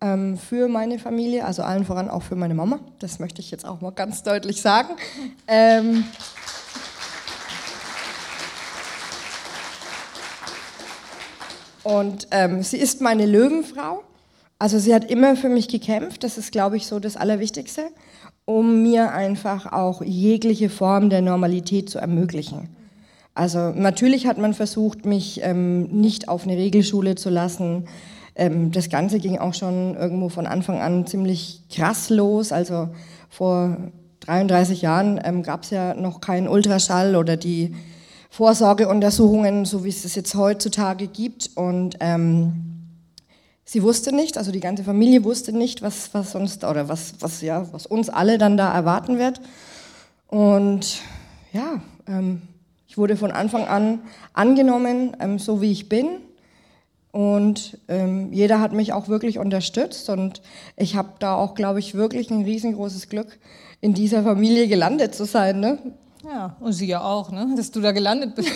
ähm, 0.01 0.39
für 0.39 0.69
meine 0.69 0.99
Familie, 0.99 1.45
also 1.45 1.63
allen 1.63 1.85
voran 1.85 2.09
auch 2.09 2.23
für 2.23 2.37
meine 2.37 2.55
Mama. 2.55 2.81
Das 3.01 3.19
möchte 3.19 3.41
ich 3.41 3.51
jetzt 3.51 3.67
auch 3.67 3.83
mal 3.83 3.93
ganz 3.93 4.23
deutlich 4.23 4.63
sagen. 4.63 4.95
Ähm, 5.47 6.05
und 11.83 12.29
ähm, 12.31 12.63
sie 12.63 12.79
ist 12.79 13.03
meine 13.03 13.27
Löwenfrau. 13.27 14.03
Also 14.59 14.79
sie 14.79 14.95
hat 14.95 15.11
immer 15.11 15.37
für 15.37 15.49
mich 15.51 15.69
gekämpft, 15.69 16.25
das 16.25 16.39
ist, 16.39 16.51
glaube 16.51 16.77
ich, 16.77 16.87
so 16.87 16.99
das 16.99 17.17
Allerwichtigste 17.17 17.91
um 18.47 18.83
mir 18.83 19.13
einfach 19.13 19.71
auch 19.73 20.03
jegliche 20.03 20.71
Form 20.71 21.11
der 21.11 21.21
Normalität 21.21 21.91
zu 21.91 21.99
ermöglichen. 21.99 22.69
Also 23.35 23.73
natürlich 23.73 24.27
hat 24.27 24.39
man 24.39 24.55
versucht, 24.55 25.05
mich 25.05 25.41
ähm, 25.43 25.89
nicht 25.89 26.29
auf 26.29 26.45
eine 26.45 26.57
Regelschule 26.57 27.17
zu 27.17 27.29
lassen. 27.29 27.87
Ähm, 28.35 28.71
das 28.71 28.89
Ganze 28.89 29.19
ging 29.19 29.37
auch 29.39 29.53
schon 29.53 29.95
irgendwo 29.97 30.31
von 30.31 30.47
Anfang 30.47 30.81
an 30.81 31.07
ziemlich 31.07 31.65
krass 31.69 32.09
los. 32.09 32.53
Also 32.53 32.89
vor 33.29 33.77
33 34.21 34.81
Jahren 34.81 35.21
ähm, 35.23 35.43
gab 35.43 35.65
es 35.65 35.71
ja 35.71 35.95
noch 35.95 36.21
keinen 36.21 36.49
Ultraschall 36.49 37.17
oder 37.17 37.37
die 37.37 37.75
Vorsorgeuntersuchungen, 38.31 39.65
so 39.65 39.85
wie 39.85 39.89
es 39.89 40.05
es 40.05 40.15
jetzt 40.15 40.35
heutzutage 40.37 41.09
gibt. 41.09 41.51
Und 41.57 41.97
ähm, 41.99 42.76
Sie 43.69 43.83
wusste 43.83 44.15
nicht, 44.15 44.39
also 44.39 44.53
die 44.53 44.61
ganze 44.61 44.85
Familie 44.85 45.25
wusste 45.25 45.53
nicht, 45.53 45.83
was, 45.83 46.15
was 46.15 46.37
uns 46.37 46.63
oder 46.63 46.89
was, 46.89 47.15
was, 47.19 47.41
ja, 47.41 47.67
was 47.73 47.85
uns 47.85 48.09
alle 48.09 48.39
dann 48.39 48.57
da 48.57 48.73
erwarten 48.73 49.19
wird. 49.19 49.41
Und 50.29 51.01
ja, 51.53 51.83
ähm, 52.07 52.43
ich 52.87 52.97
wurde 52.97 53.17
von 53.17 53.33
Anfang 53.33 53.67
an 53.67 54.03
angenommen, 54.35 55.17
ähm, 55.19 55.41
so 55.41 55.61
wie 55.61 55.73
ich 55.73 55.89
bin. 55.89 56.07
Und 57.11 57.79
ähm, 57.89 58.33
jeder 58.33 58.61
hat 58.61 58.73
mich 58.73 58.93
auch 58.93 59.09
wirklich 59.09 59.41
unterstützt. 59.41 60.11
Und 60.11 60.43
ich 60.77 60.95
habe 60.95 61.15
da 61.19 61.35
auch, 61.35 61.57
glaube 61.57 61.81
ich, 61.81 61.95
wirklich 61.95 62.31
ein 62.31 62.45
riesengroßes 62.45 63.09
Glück, 63.09 63.37
in 63.81 63.95
dieser 63.95 64.23
Familie 64.23 64.69
gelandet 64.69 65.17
zu 65.17 65.25
sein. 65.25 65.59
Ne? 65.59 65.79
Ja, 66.25 66.57
und 66.61 66.73
sie 66.73 66.87
ja 66.87 67.03
auch, 67.03 67.33
ne? 67.33 67.53
dass 67.57 67.73
du 67.73 67.81
da 67.81 67.91
gelandet 67.91 68.37
bist. 68.37 68.51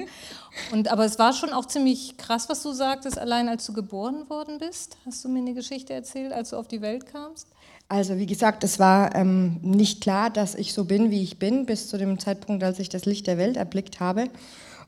und, 0.72 0.88
aber 0.88 1.04
es 1.04 1.18
war 1.18 1.32
schon 1.32 1.52
auch 1.52 1.66
ziemlich 1.66 2.16
krass, 2.16 2.48
was 2.48 2.62
du 2.62 2.72
sagtest, 2.72 3.18
allein 3.18 3.48
als 3.48 3.66
du 3.66 3.72
geboren 3.72 4.28
worden 4.28 4.58
bist. 4.58 4.96
Hast 5.06 5.24
du 5.24 5.28
mir 5.28 5.40
eine 5.40 5.54
Geschichte 5.54 5.92
erzählt, 5.92 6.32
als 6.32 6.50
du 6.50 6.56
auf 6.56 6.68
die 6.68 6.80
Welt 6.80 7.06
kamst? 7.06 7.48
Also 7.88 8.18
wie 8.18 8.26
gesagt, 8.26 8.64
es 8.64 8.78
war 8.78 9.14
ähm, 9.14 9.58
nicht 9.62 10.00
klar, 10.00 10.30
dass 10.30 10.54
ich 10.54 10.72
so 10.72 10.84
bin, 10.84 11.10
wie 11.10 11.22
ich 11.22 11.38
bin, 11.38 11.66
bis 11.66 11.88
zu 11.88 11.98
dem 11.98 12.18
Zeitpunkt, 12.18 12.64
als 12.64 12.80
ich 12.80 12.88
das 12.88 13.04
Licht 13.04 13.26
der 13.26 13.38
Welt 13.38 13.56
erblickt 13.56 14.00
habe. 14.00 14.28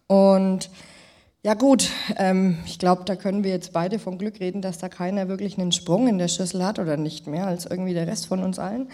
Und 0.09 0.71
ja 1.45 1.55
gut, 1.55 1.91
ähm, 2.17 2.59
ich 2.67 2.81
glaube, 2.81 3.05
da 3.05 3.15
können 3.15 3.45
wir 3.45 3.53
jetzt 3.53 3.73
beide 3.73 4.01
vom 4.01 4.19
Glück 4.19 4.41
reden, 4.41 4.63
dass 4.63 4.79
da 4.79 4.89
keiner 4.89 5.29
wirklich 5.29 5.59
einen 5.59 5.71
Sprung 5.71 6.09
in 6.09 6.19
der 6.19 6.27
Schüssel 6.27 6.65
hat 6.65 6.81
oder 6.81 6.97
nicht 6.97 7.29
mehr 7.29 7.47
als 7.47 7.67
irgendwie 7.67 7.95
der 7.95 8.09
Rest 8.09 8.27
von 8.27 8.43
uns 8.43 8.59
allen. 8.59 8.89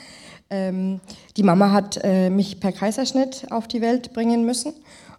Ähm, 0.51 1.01
die 1.39 1.43
Mama 1.43 1.73
hat 1.73 1.99
äh, 2.05 2.29
mich 2.29 2.61
per 2.61 2.73
Kaiserschnitt 2.73 3.47
auf 3.51 3.67
die 3.67 3.81
Welt 3.81 4.13
bringen 4.13 4.45
müssen 4.45 4.75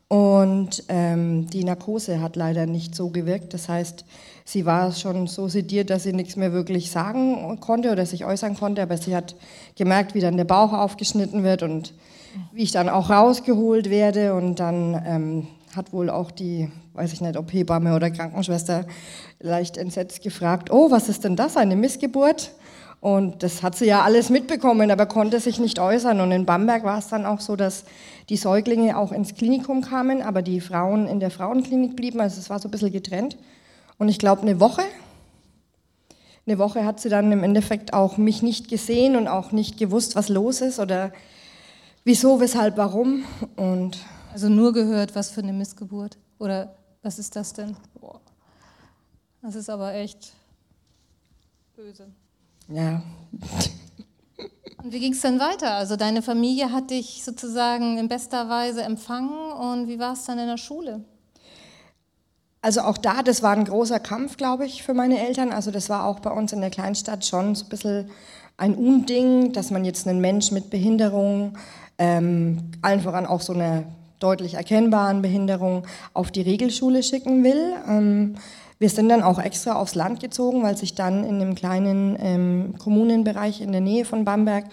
und 0.08 0.84
ähm, 0.88 1.48
die 1.50 1.64
Narkose 1.64 2.22
hat 2.22 2.36
leider 2.36 2.68
nicht 2.68 2.94
so 2.94 3.10
gewirkt. 3.10 3.54
Das 3.54 3.68
heißt, 3.68 4.06
sie 4.44 4.66
war 4.66 4.92
schon 4.92 5.26
so 5.26 5.48
sediert, 5.48 5.90
dass 5.90 6.04
sie 6.04 6.14
nichts 6.14 6.36
mehr 6.36 6.54
wirklich 6.54 6.92
sagen 6.92 7.60
konnte 7.60 7.92
oder 7.92 8.06
sich 8.06 8.24
äußern 8.24 8.56
konnte, 8.56 8.84
aber 8.84 8.98
sie 8.98 9.16
hat 9.16 9.36
gemerkt, 9.76 10.14
wie 10.14 10.22
dann 10.22 10.38
der 10.38 10.44
Bauch 10.44 10.74
aufgeschnitten 10.74 11.44
wird 11.44 11.64
und 11.64 11.94
wie 12.54 12.64
ich 12.64 12.72
dann 12.72 12.90
auch 12.90 13.10
rausgeholt 13.10 13.90
werde 13.90 14.36
und 14.36 14.60
dann 14.60 15.02
ähm, 15.06 15.48
hat 15.76 15.92
wohl 15.92 16.10
auch 16.10 16.32
die, 16.32 16.70
weiß 16.94 17.14
ich 17.14 17.22
nicht, 17.22 17.38
ob 17.38 17.52
Hebamme 17.52 17.96
oder 17.96 18.12
Krankenschwester 18.12 18.86
leicht 19.40 19.78
entsetzt 19.78 20.22
gefragt, 20.22 20.72
oh, 20.72 20.92
was 20.92 21.10
ist 21.10 21.24
denn 21.24 21.36
das, 21.36 21.58
eine 21.58 21.76
Missgeburt? 21.76 22.52
Und 23.06 23.44
das 23.44 23.62
hat 23.62 23.76
sie 23.76 23.86
ja 23.86 24.02
alles 24.02 24.32
mitbekommen, 24.32 24.90
aber 24.90 25.06
konnte 25.06 25.40
sich 25.40 25.60
nicht 25.60 25.78
äußern. 25.78 26.22
Und 26.22 26.32
in 26.32 26.48
Bamberg 26.48 26.84
war 26.84 26.98
es 26.98 27.08
dann 27.08 27.28
auch 27.28 27.40
so, 27.40 27.56
dass 27.56 27.84
die 28.30 28.36
Säuglinge 28.36 28.98
auch 28.98 29.12
ins 29.12 29.36
Klinikum 29.36 29.84
kamen, 29.84 30.24
aber 30.24 30.42
die 30.42 30.60
Frauen 30.60 31.08
in 31.08 31.20
der 31.20 31.30
Frauenklinik 31.30 31.96
blieben. 31.96 32.20
Also 32.20 32.40
es 32.40 32.50
war 32.50 32.58
so 32.58 32.68
ein 32.68 32.72
bisschen 32.72 32.92
getrennt. 32.92 33.38
Und 34.00 34.10
ich 34.10 34.18
glaube, 34.18 34.42
eine 34.42 34.60
Woche, 34.60 34.82
eine 36.48 36.58
Woche 36.58 36.84
hat 36.84 37.00
sie 37.00 37.10
dann 37.10 37.32
im 37.32 37.44
Endeffekt 37.44 37.94
auch 37.94 38.18
mich 38.18 38.42
nicht 38.42 38.70
gesehen 38.70 39.16
und 39.16 39.28
auch 39.28 39.52
nicht 39.52 39.78
gewusst, 39.78 40.16
was 40.16 40.28
los 40.28 40.62
ist 40.62 40.80
oder 40.80 41.14
wieso, 42.06 42.40
weshalb, 42.40 42.76
warum. 42.76 43.24
Und 43.56 44.00
also 44.34 44.50
nur 44.50 44.74
gehört, 44.74 45.14
was 45.14 45.30
für 45.30 45.42
eine 45.42 45.54
Missgeburt. 45.54 46.18
Oder 46.40 46.74
was 47.04 47.20
ist 47.20 47.36
das 47.36 47.54
denn? 47.54 47.78
Das 49.44 49.54
ist 49.54 49.70
aber 49.70 49.94
echt 49.94 50.34
böse. 51.76 52.08
Ja. 52.68 53.02
Und 54.84 54.94
wie 54.94 55.00
ging 55.00 55.14
es 55.14 55.22
dann 55.22 55.40
weiter? 55.40 55.74
Also 55.74 55.96
deine 55.96 56.22
Familie 56.22 56.72
hat 56.72 56.92
dich 56.92 57.24
sozusagen 57.24 57.98
in 57.98 58.08
bester 58.08 58.50
Weise 58.50 58.84
empfangen 58.84 59.52
und 59.52 59.88
wie 59.88 60.00
war 60.00 60.14
es 60.14 60.26
dann 60.26 60.38
in 60.38 60.48
der 60.48 60.58
Schule? 60.58 61.04
Also 62.62 62.82
auch 62.82 62.98
da, 62.98 63.22
das 63.22 63.44
war 63.44 63.52
ein 63.52 63.66
großer 63.66 64.00
Kampf, 64.00 64.38
glaube 64.38 64.66
ich, 64.66 64.84
für 64.84 64.94
meine 64.94 65.20
Eltern. 65.20 65.52
Also 65.52 65.70
das 65.70 65.90
war 65.90 66.06
auch 66.06 66.20
bei 66.20 66.32
uns 66.32 66.52
in 66.52 66.62
der 66.62 66.72
Kleinstadt 66.72 67.26
schon 67.26 67.54
so 67.54 67.66
ein 67.66 67.70
bisschen 67.70 68.10
ein 68.58 68.76
Unding, 68.76 69.54
dass 69.54 69.72
man 69.72 69.86
jetzt 69.86 70.08
einen 70.08 70.20
Mensch 70.20 70.52
mit 70.52 70.70
Behinderung, 70.70 71.58
ähm, 71.98 72.72
allen 72.82 73.02
voran 73.02 73.26
auch 73.26 73.42
so 73.42 73.54
eine 73.54 73.86
deutlich 74.20 74.56
erkennbaren 74.56 75.22
Behinderung, 75.22 75.86
auf 76.14 76.32
die 76.32 76.42
Regelschule 76.42 77.04
schicken 77.04 77.44
will. 77.44 77.74
Ähm, 77.88 78.36
wir 78.77 78.89
sind 78.89 79.08
dann 79.08 79.24
auch 79.24 79.39
extra 79.39 79.75
aufs 79.75 79.96
Land 79.96 80.20
gezogen, 80.20 80.62
weil 80.63 80.75
sich 80.75 80.96
dann 80.96 81.24
in 81.24 81.41
einem 81.41 81.55
kleinen 81.55 82.17
ähm, 82.20 82.75
Kommunenbereich 82.77 83.62
in 83.62 83.72
der 83.72 83.79
Nähe 83.79 84.03
von 84.03 84.25
Bamberg 84.25 84.65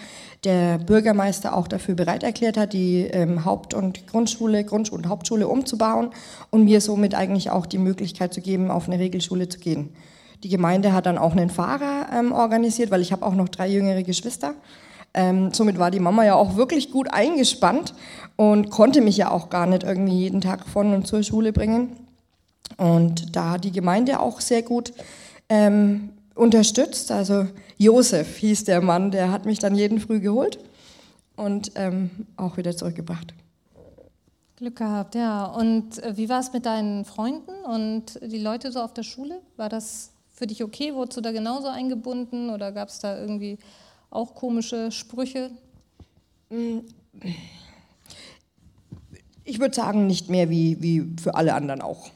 der 0.43 0.79
Bürgermeister 0.79 1.57
auch 1.57 1.69
dafür 1.69 1.95
bereit 1.95 2.25
erklärt 2.25 2.57
hat, 2.57 2.73
die 2.73 3.03
ähm, 3.03 3.45
Haupt- 3.45 3.75
und 3.75 4.09
Grundschule, 4.09 4.63
Grundsch- 4.63 4.91
und 4.91 5.07
Hauptschule 5.07 5.47
umzubauen 5.47 6.11
und 6.51 6.65
mir 6.65 6.81
somit 6.81 7.15
eigentlich 7.15 7.51
auch 7.51 7.65
die 7.65 7.79
Möglichkeit 7.79 8.35
zu 8.35 8.41
geben, 8.41 8.73
auf 8.73 8.89
eine 8.89 8.99
Regelschule 8.99 9.49
zu 9.49 9.61
gehen. 9.61 9.91
Die 10.43 10.49
Gemeinde 10.49 10.93
hat 10.93 11.07
dann 11.07 11.19
auch 11.19 11.33
einen 11.33 11.51
Fahrer 11.51 12.09
ähm, 12.13 12.33
organisiert, 12.33 12.91
weil 12.91 13.03
ich 13.03 13.13
habe 13.13 13.25
auch 13.25 13.35
noch 13.35 13.49
drei 13.49 13.69
jüngere 13.69 14.03
Geschwister. 14.03 14.55
Ähm, 15.15 15.53
somit 15.53 15.79
war 15.79 15.93
die 15.93 16.01
Mama 16.01 16.25
ja 16.25 16.35
auch 16.35 16.57
wirklich 16.57 16.91
gut 16.91 17.13
eingespannt 17.13 17.95
und 18.35 18.71
konnte 18.71 19.01
mich 19.01 19.17
ja 19.17 19.31
auch 19.31 19.51
gar 19.51 19.67
nicht 19.67 19.85
irgendwie 19.85 20.19
jeden 20.19 20.41
Tag 20.41 20.67
von 20.67 20.93
und 20.93 21.07
zur 21.07 21.23
Schule 21.23 21.53
bringen. 21.53 22.02
Und 22.77 23.37
da 23.37 23.53
hat 23.53 23.65
die 23.65 23.73
Gemeinde 23.73 24.21
auch 24.21 24.41
sehr 24.41 24.63
gut 24.63 24.93
ähm, 25.49 26.11
unterstützt. 26.35 27.11
Also 27.13 27.47
Josef 27.79 28.37
hieß 28.37 28.65
der 28.65 28.81
Mann, 28.81 29.11
der 29.11 29.31
hat 29.31 29.47
mich 29.47 29.59
dann 29.59 29.75
jeden 29.75 30.01
Früh 30.01 30.21
geholt 30.21 30.59
und 31.37 31.73
ähm, 31.75 32.11
auch 32.37 32.57
wieder 32.57 32.77
zurückgebracht. 32.77 33.35
Glück 34.57 34.77
gehabt, 34.77 35.15
ja. 35.15 35.47
Und 35.47 36.03
äh, 36.03 36.17
wie 36.17 36.29
war 36.29 36.41
es 36.41 36.53
mit 36.53 36.67
deinen 36.67 37.05
Freunden 37.05 37.51
und 37.65 38.21
die 38.23 38.39
Leute 38.39 38.71
so 38.71 38.81
auf 38.81 38.95
der 38.95 39.03
Schule? 39.03 39.41
War 39.57 39.69
das 39.69 40.13
für 40.33 40.47
dich 40.47 40.63
okay? 40.63 40.95
Wurdest 40.95 41.17
du 41.17 41.21
da 41.21 41.33
genauso 41.33 41.69
eingebunden 41.69 42.51
oder 42.51 42.73
gab 42.73 42.89
es 42.89 43.01
da 43.01 43.19
irgendwie 43.19 43.59
auch 44.11 44.35
komische 44.35 44.93
Sprüche? 44.93 45.51
Ich 49.45 49.59
würde 49.59 49.75
sagen, 49.75 50.07
nicht 50.07 50.31
mehr 50.31 50.49
wie, 50.51 50.81
wie 50.81 51.17
für 51.21 51.35
alle 51.35 51.55
anderen 51.55 51.83
auch. 51.83 52.11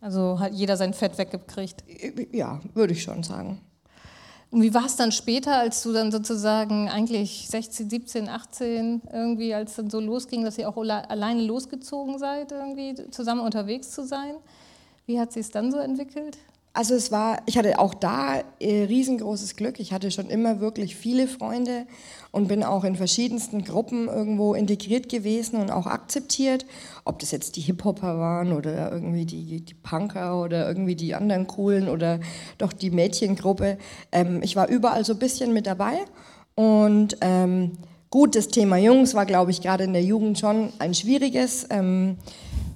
Also 0.00 0.38
hat 0.38 0.52
jeder 0.52 0.76
sein 0.76 0.94
Fett 0.94 1.18
weggekriegt. 1.18 1.84
Ja, 2.32 2.60
würde 2.74 2.92
ich 2.92 3.02
schon 3.02 3.22
sagen. 3.22 3.60
Und 4.50 4.62
wie 4.62 4.72
war 4.72 4.86
es 4.86 4.96
dann 4.96 5.12
später, 5.12 5.58
als 5.58 5.82
du 5.82 5.92
dann 5.92 6.10
sozusagen 6.10 6.88
eigentlich 6.88 7.48
16, 7.50 7.90
17, 7.90 8.28
18 8.28 9.02
irgendwie, 9.12 9.52
als 9.52 9.74
dann 9.74 9.90
so 9.90 10.00
losging, 10.00 10.42
dass 10.42 10.56
ihr 10.56 10.68
auch 10.68 10.76
alleine 10.78 11.42
losgezogen 11.42 12.18
seid, 12.18 12.52
irgendwie 12.52 12.94
zusammen 13.10 13.42
unterwegs 13.42 13.90
zu 13.90 14.06
sein? 14.06 14.36
Wie 15.04 15.20
hat 15.20 15.32
sich 15.32 15.46
es 15.46 15.50
dann 15.50 15.70
so 15.70 15.78
entwickelt? 15.78 16.38
Also 16.78 16.94
es 16.94 17.10
war, 17.10 17.42
ich 17.46 17.58
hatte 17.58 17.80
auch 17.80 17.92
da 17.92 18.40
äh, 18.60 18.84
riesengroßes 18.84 19.56
Glück. 19.56 19.80
Ich 19.80 19.92
hatte 19.92 20.12
schon 20.12 20.30
immer 20.30 20.60
wirklich 20.60 20.94
viele 20.94 21.26
Freunde 21.26 21.88
und 22.30 22.46
bin 22.46 22.62
auch 22.62 22.84
in 22.84 22.94
verschiedensten 22.94 23.64
Gruppen 23.64 24.06
irgendwo 24.06 24.54
integriert 24.54 25.08
gewesen 25.08 25.60
und 25.60 25.72
auch 25.72 25.86
akzeptiert. 25.86 26.66
Ob 27.04 27.18
das 27.18 27.32
jetzt 27.32 27.56
die 27.56 27.62
Hip-Hopper 27.62 28.20
waren 28.20 28.52
oder 28.52 28.92
irgendwie 28.92 29.26
die, 29.26 29.60
die 29.60 29.74
Punker 29.74 30.40
oder 30.40 30.68
irgendwie 30.68 30.94
die 30.94 31.16
anderen 31.16 31.48
Coolen 31.48 31.88
oder 31.88 32.20
doch 32.58 32.72
die 32.72 32.92
Mädchengruppe. 32.92 33.76
Ähm, 34.12 34.40
ich 34.44 34.54
war 34.54 34.68
überall 34.68 35.04
so 35.04 35.14
ein 35.14 35.18
bisschen 35.18 35.52
mit 35.52 35.66
dabei 35.66 35.98
und 36.54 37.16
ähm, 37.22 37.72
gut, 38.08 38.36
das 38.36 38.46
Thema 38.46 38.76
Jungs 38.76 39.14
war, 39.14 39.26
glaube 39.26 39.50
ich, 39.50 39.62
gerade 39.62 39.82
in 39.82 39.94
der 39.94 40.04
Jugend 40.04 40.38
schon 40.38 40.72
ein 40.78 40.94
schwieriges. 40.94 41.66
Ähm, 41.70 42.18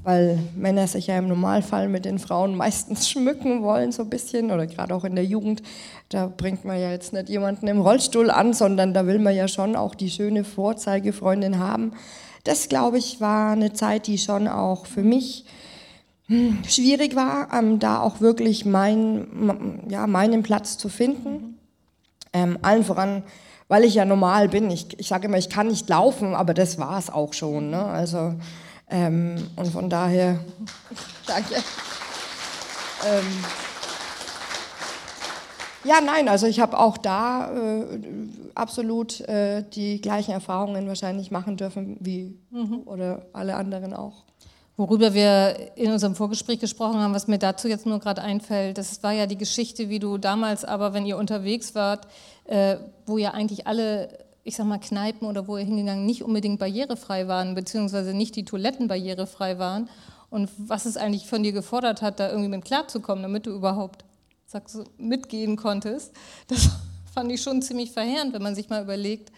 weil 0.02 0.38
Männer 0.56 0.87
sich 0.87 1.06
ja 1.06 1.18
im 1.18 1.28
Normalfall 1.28 1.88
mit 1.88 2.04
den 2.04 2.18
Frauen 2.18 2.56
meistens 2.56 3.09
schmücken 3.11 3.62
wollen, 3.62 3.92
so 3.92 4.02
ein 4.02 4.11
bisschen, 4.11 4.50
oder 4.50 4.66
gerade 4.66 4.94
auch 4.94 5.04
in 5.04 5.14
der 5.14 5.25
Jugend. 5.25 5.62
Da 6.09 6.26
bringt 6.26 6.64
man 6.64 6.80
ja 6.80 6.90
jetzt 6.90 7.12
nicht 7.12 7.28
jemanden 7.28 7.68
im 7.68 7.80
Rollstuhl 7.80 8.30
an, 8.30 8.52
sondern 8.52 8.94
da 8.94 9.06
will 9.06 9.18
man 9.18 9.35
ja 9.35 9.49
schon 9.49 9.76
auch 9.76 9.94
die 9.94 10.11
schöne 10.11 10.44
Vorzeigefreundin 10.44 11.59
haben. 11.59 11.92
Das, 12.44 12.68
glaube 12.68 12.99
ich, 12.99 13.21
war 13.21 13.52
eine 13.52 13.73
Zeit, 13.73 14.09
die 14.09 14.18
schon 14.18 14.49
auch 14.49 14.87
für 14.87 15.02
mich 15.02 15.44
hm, 16.26 16.59
schwierig 16.66 17.14
war, 17.14 17.49
ähm, 17.52 17.78
da 17.78 18.00
auch 18.00 18.21
wirklich 18.21 18.64
mein, 18.64 19.85
ja, 19.88 20.06
meinen 20.06 20.42
Platz 20.42 20.78
zu 20.78 20.88
finden. 20.88 21.59
Ähm, 22.32 22.59
allen 22.62 22.82
voran, 22.85 23.23
weil 23.68 23.85
ich 23.85 23.94
ja 23.94 24.04
normal 24.04 24.49
bin. 24.49 24.71
Ich, 24.71 24.99
ich 24.99 25.09
sage 25.09 25.26
immer, 25.26 25.38
ich 25.38 25.50
kann 25.50 25.68
nicht 25.68 25.88
laufen, 25.88 26.35
aber 26.35 26.54
das 26.54 26.78
war 26.78 26.99
es 26.99 27.11
auch 27.11 27.35
schon. 27.35 27.71
Ne? 27.71 27.85
Also 27.85 28.35
ähm, 28.92 29.49
und 29.56 29.68
von 29.68 29.88
daher, 29.88 30.38
danke. 31.26 31.54
Ähm, 33.04 33.44
ja, 35.84 36.00
nein, 36.00 36.28
also 36.28 36.46
ich 36.46 36.61
habe 36.61 36.78
auch 36.78 36.96
da 36.96 37.50
äh, 37.50 37.99
absolut 38.54 39.20
äh, 39.22 39.64
die 39.68 40.00
gleichen 40.00 40.30
Erfahrungen 40.30 40.87
wahrscheinlich 40.87 41.30
machen 41.30 41.56
dürfen 41.56 41.96
wie 42.00 42.38
mhm. 42.50 42.82
oder 42.84 43.26
alle 43.32 43.56
anderen 43.56 43.94
auch. 43.94 44.25
Worüber 44.76 45.12
wir 45.14 45.76
in 45.76 45.90
unserem 45.90 46.14
Vorgespräch 46.14 46.61
gesprochen 46.61 47.00
haben, 47.00 47.14
was 47.14 47.28
mir 47.28 47.38
dazu 47.38 47.68
jetzt 47.68 47.87
nur 47.87 47.99
gerade 47.99 48.22
einfällt, 48.22 48.78
das 48.78 49.02
war 49.02 49.12
ja 49.12 49.26
die 49.26 49.37
Geschichte, 49.37 49.88
wie 49.88 49.99
du 49.99 50.18
damals 50.18 50.64
aber, 50.64 50.94
wenn 50.94 51.04
ihr 51.04 51.16
unterwegs 51.16 51.75
wart, 51.75 52.06
äh, 52.44 52.76
wo 53.06 53.18
ja 53.18 53.32
eigentlich 53.32 53.66
alle 53.66 54.22
ich 54.44 54.56
sag 54.56 54.66
mal, 54.66 54.78
Kneipen 54.78 55.28
oder 55.28 55.46
wo 55.46 55.56
ihr 55.56 55.64
hingegangen 55.64 56.04
nicht 56.04 56.22
unbedingt 56.22 56.58
barrierefrei 56.58 57.28
waren, 57.28 57.54
beziehungsweise 57.54 58.14
nicht 58.14 58.37
die 58.37 58.44
Toiletten 58.44 58.88
barrierefrei 58.88 59.58
waren 59.58 59.88
und 60.30 60.49
was 60.56 60.87
es 60.87 60.96
eigentlich 60.96 61.26
von 61.26 61.42
dir 61.42 61.52
gefordert 61.52 62.02
hat, 62.02 62.18
da 62.18 62.30
irgendwie 62.30 62.49
mit 62.49 62.64
klarzukommen, 62.64 63.22
damit 63.22 63.46
du 63.46 63.50
überhaupt 63.50 64.04
sagst, 64.46 64.78
mitgehen 64.99 65.56
konntest, 65.56 66.12
das 66.49 66.70
fand 67.12 67.30
ich 67.30 67.42
schon 67.42 67.62
ziemlich 67.62 67.92
verheerend, 67.92 68.32
wenn 68.32 68.42
man 68.42 68.54
sich 68.54 68.68
mal 68.68 68.82
überlegt, 68.82 69.30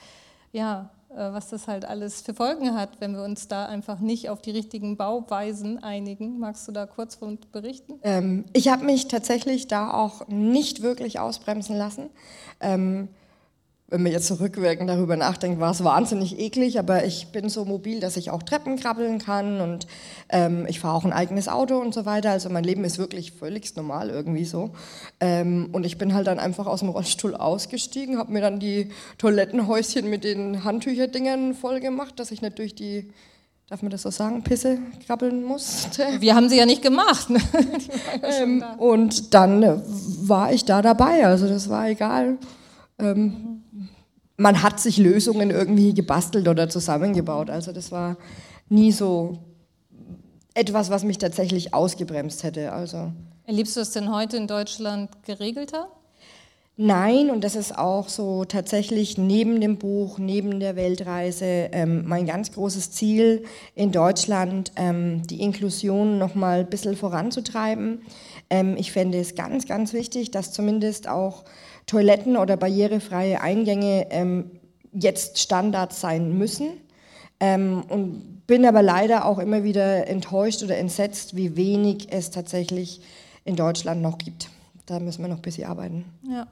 ja, 0.52 0.90
äh, 1.10 1.32
was 1.32 1.50
das 1.50 1.68
halt 1.68 1.84
alles 1.84 2.22
für 2.22 2.34
Folgen 2.34 2.74
hat, 2.74 3.00
wenn 3.00 3.14
wir 3.14 3.22
uns 3.22 3.48
da 3.48 3.66
einfach 3.66 4.00
nicht 4.00 4.30
auf 4.30 4.40
die 4.40 4.52
richtigen 4.52 4.96
Bauweisen 4.96 5.82
einigen. 5.82 6.38
Magst 6.38 6.66
du 6.68 6.72
da 6.72 6.86
kurz 6.86 7.16
von 7.16 7.38
berichten? 7.52 7.98
Ähm, 8.02 8.44
ich 8.52 8.68
habe 8.68 8.84
mich 8.84 9.08
tatsächlich 9.08 9.66
da 9.68 9.92
auch 9.92 10.28
nicht 10.28 10.82
wirklich 10.82 11.18
ausbremsen 11.18 11.76
lassen. 11.76 12.10
Ähm, 12.60 13.08
wenn 13.88 14.02
man 14.02 14.12
jetzt 14.12 14.26
zurückwirkend 14.28 14.88
darüber 14.88 15.16
nachdenkt, 15.16 15.60
war 15.60 15.70
es 15.70 15.84
wahnsinnig 15.84 16.38
eklig, 16.38 16.78
aber 16.78 17.04
ich 17.04 17.28
bin 17.28 17.50
so 17.50 17.66
mobil, 17.66 18.00
dass 18.00 18.16
ich 18.16 18.30
auch 18.30 18.42
Treppen 18.42 18.76
krabbeln 18.76 19.18
kann 19.18 19.60
und 19.60 19.86
ähm, 20.30 20.66
ich 20.66 20.80
fahre 20.80 20.94
auch 20.96 21.04
ein 21.04 21.12
eigenes 21.12 21.48
Auto 21.48 21.76
und 21.78 21.92
so 21.92 22.06
weiter. 22.06 22.30
Also 22.30 22.48
mein 22.48 22.64
Leben 22.64 22.82
ist 22.84 22.98
wirklich 22.98 23.32
völlig 23.32 23.76
normal 23.76 24.08
irgendwie 24.08 24.46
so. 24.46 24.70
Ähm, 25.20 25.68
und 25.72 25.84
ich 25.84 25.98
bin 25.98 26.14
halt 26.14 26.26
dann 26.26 26.38
einfach 26.38 26.66
aus 26.66 26.80
dem 26.80 26.88
Rollstuhl 26.88 27.34
ausgestiegen, 27.34 28.18
habe 28.18 28.32
mir 28.32 28.40
dann 28.40 28.58
die 28.58 28.90
Toilettenhäuschen 29.18 30.08
mit 30.08 30.24
den 30.24 30.64
Handtücherdingern 30.64 31.54
voll 31.54 31.80
gemacht, 31.80 32.18
dass 32.18 32.30
ich 32.30 32.40
nicht 32.40 32.58
durch 32.58 32.74
die 32.74 33.10
darf 33.68 33.80
man 33.80 33.90
das 33.90 34.02
so 34.02 34.10
sagen, 34.10 34.42
Pisse 34.42 34.78
krabbeln 35.06 35.42
musste. 35.42 36.20
Wir 36.20 36.34
haben 36.34 36.50
sie 36.50 36.58
ja 36.58 36.66
nicht 36.66 36.82
gemacht. 36.82 37.30
Ne? 37.30 37.40
ähm, 38.22 38.62
und 38.76 39.32
dann 39.32 39.82
war 40.28 40.52
ich 40.52 40.66
da 40.66 40.82
dabei, 40.82 41.26
also 41.26 41.48
das 41.48 41.70
war 41.70 41.88
egal. 41.88 42.36
Ähm, 42.98 43.63
man 44.36 44.62
hat 44.62 44.80
sich 44.80 44.98
Lösungen 44.98 45.50
irgendwie 45.50 45.94
gebastelt 45.94 46.48
oder 46.48 46.68
zusammengebaut. 46.68 47.50
Also 47.50 47.72
das 47.72 47.92
war 47.92 48.16
nie 48.68 48.92
so 48.92 49.38
etwas, 50.54 50.90
was 50.90 51.04
mich 51.04 51.18
tatsächlich 51.18 51.74
ausgebremst 51.74 52.42
hätte. 52.42 52.72
Also 52.72 53.12
Erlebst 53.44 53.76
du 53.76 53.80
es 53.80 53.90
denn 53.90 54.12
heute 54.12 54.36
in 54.36 54.46
Deutschland 54.46 55.10
geregelter? 55.24 55.88
Nein, 56.76 57.30
und 57.30 57.44
das 57.44 57.54
ist 57.54 57.78
auch 57.78 58.08
so 58.08 58.44
tatsächlich 58.44 59.16
neben 59.16 59.60
dem 59.60 59.78
Buch, 59.78 60.18
neben 60.18 60.58
der 60.58 60.74
Weltreise 60.74 61.44
ähm, 61.70 62.02
mein 62.04 62.26
ganz 62.26 62.50
großes 62.50 62.90
Ziel 62.90 63.44
in 63.76 63.92
Deutschland, 63.92 64.72
ähm, 64.74 65.24
die 65.24 65.40
Inklusion 65.40 66.18
noch 66.18 66.34
mal 66.34 66.60
ein 66.60 66.70
bisschen 66.70 66.96
voranzutreiben. 66.96 68.02
Ähm, 68.50 68.76
ich 68.76 68.90
fände 68.90 69.18
es 69.18 69.36
ganz, 69.36 69.66
ganz 69.66 69.92
wichtig, 69.92 70.32
dass 70.32 70.52
zumindest 70.52 71.08
auch 71.08 71.44
Toiletten 71.86 72.36
oder 72.36 72.56
barrierefreie 72.56 73.40
Eingänge 73.40 74.06
ähm, 74.10 74.50
jetzt 74.92 75.38
Standards 75.38 76.00
sein 76.00 76.36
müssen. 76.36 76.68
Ähm, 77.40 77.82
und 77.88 78.46
bin 78.46 78.64
aber 78.66 78.82
leider 78.82 79.24
auch 79.24 79.38
immer 79.38 79.64
wieder 79.64 80.06
enttäuscht 80.06 80.62
oder 80.62 80.76
entsetzt, 80.76 81.34
wie 81.36 81.56
wenig 81.56 82.12
es 82.12 82.30
tatsächlich 82.30 83.00
in 83.44 83.56
Deutschland 83.56 84.02
noch 84.02 84.18
gibt. 84.18 84.50
Da 84.86 85.00
müssen 85.00 85.22
wir 85.22 85.28
noch 85.28 85.36
ein 85.36 85.42
bisschen 85.42 85.68
arbeiten. 85.68 86.04
Ja. 86.28 86.46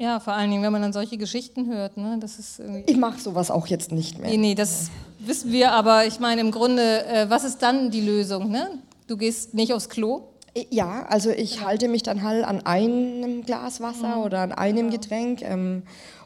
Ja, 0.00 0.20
vor 0.20 0.32
allen 0.32 0.48
Dingen, 0.50 0.62
wenn 0.62 0.70
man 0.70 0.80
dann 0.80 0.92
solche 0.92 1.16
Geschichten 1.16 1.66
hört. 1.66 1.96
Ne? 1.96 2.18
Das 2.20 2.38
ist 2.38 2.62
ich 2.86 2.96
mache 2.96 3.18
sowas 3.20 3.50
auch 3.50 3.66
jetzt 3.66 3.90
nicht 3.90 4.18
mehr. 4.18 4.30
Nee, 4.30 4.36
nee, 4.36 4.54
das 4.54 4.90
wissen 5.18 5.50
wir, 5.50 5.72
aber 5.72 6.06
ich 6.06 6.20
meine 6.20 6.40
im 6.40 6.52
Grunde, 6.52 7.04
äh, 7.06 7.28
was 7.28 7.42
ist 7.42 7.58
dann 7.58 7.90
die 7.90 8.00
Lösung? 8.00 8.48
Ne? 8.48 8.70
Du 9.08 9.16
gehst 9.16 9.54
nicht 9.54 9.72
aufs 9.72 9.88
Klo? 9.88 10.28
Äh, 10.54 10.66
ja, 10.70 11.06
also 11.08 11.30
ich 11.30 11.56
ja. 11.56 11.66
halte 11.66 11.88
mich 11.88 12.02
dann 12.02 12.22
halt 12.22 12.44
an 12.44 12.64
einem 12.64 13.44
Glas 13.44 13.80
Wasser 13.80 14.16
mhm. 14.16 14.22
oder 14.22 14.40
an 14.40 14.52
einem. 14.52 14.90
Getränk 14.90 15.42
ähm, 15.42 15.82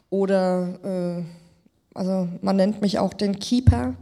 oder 0.09 0.79
äh, 0.83 1.23
also 1.93 2.27
man 2.41 2.55
nennt 2.55 2.81
mich 2.81 2.99
auch 2.99 3.13
den 3.13 3.39
Keeper. 3.39 3.95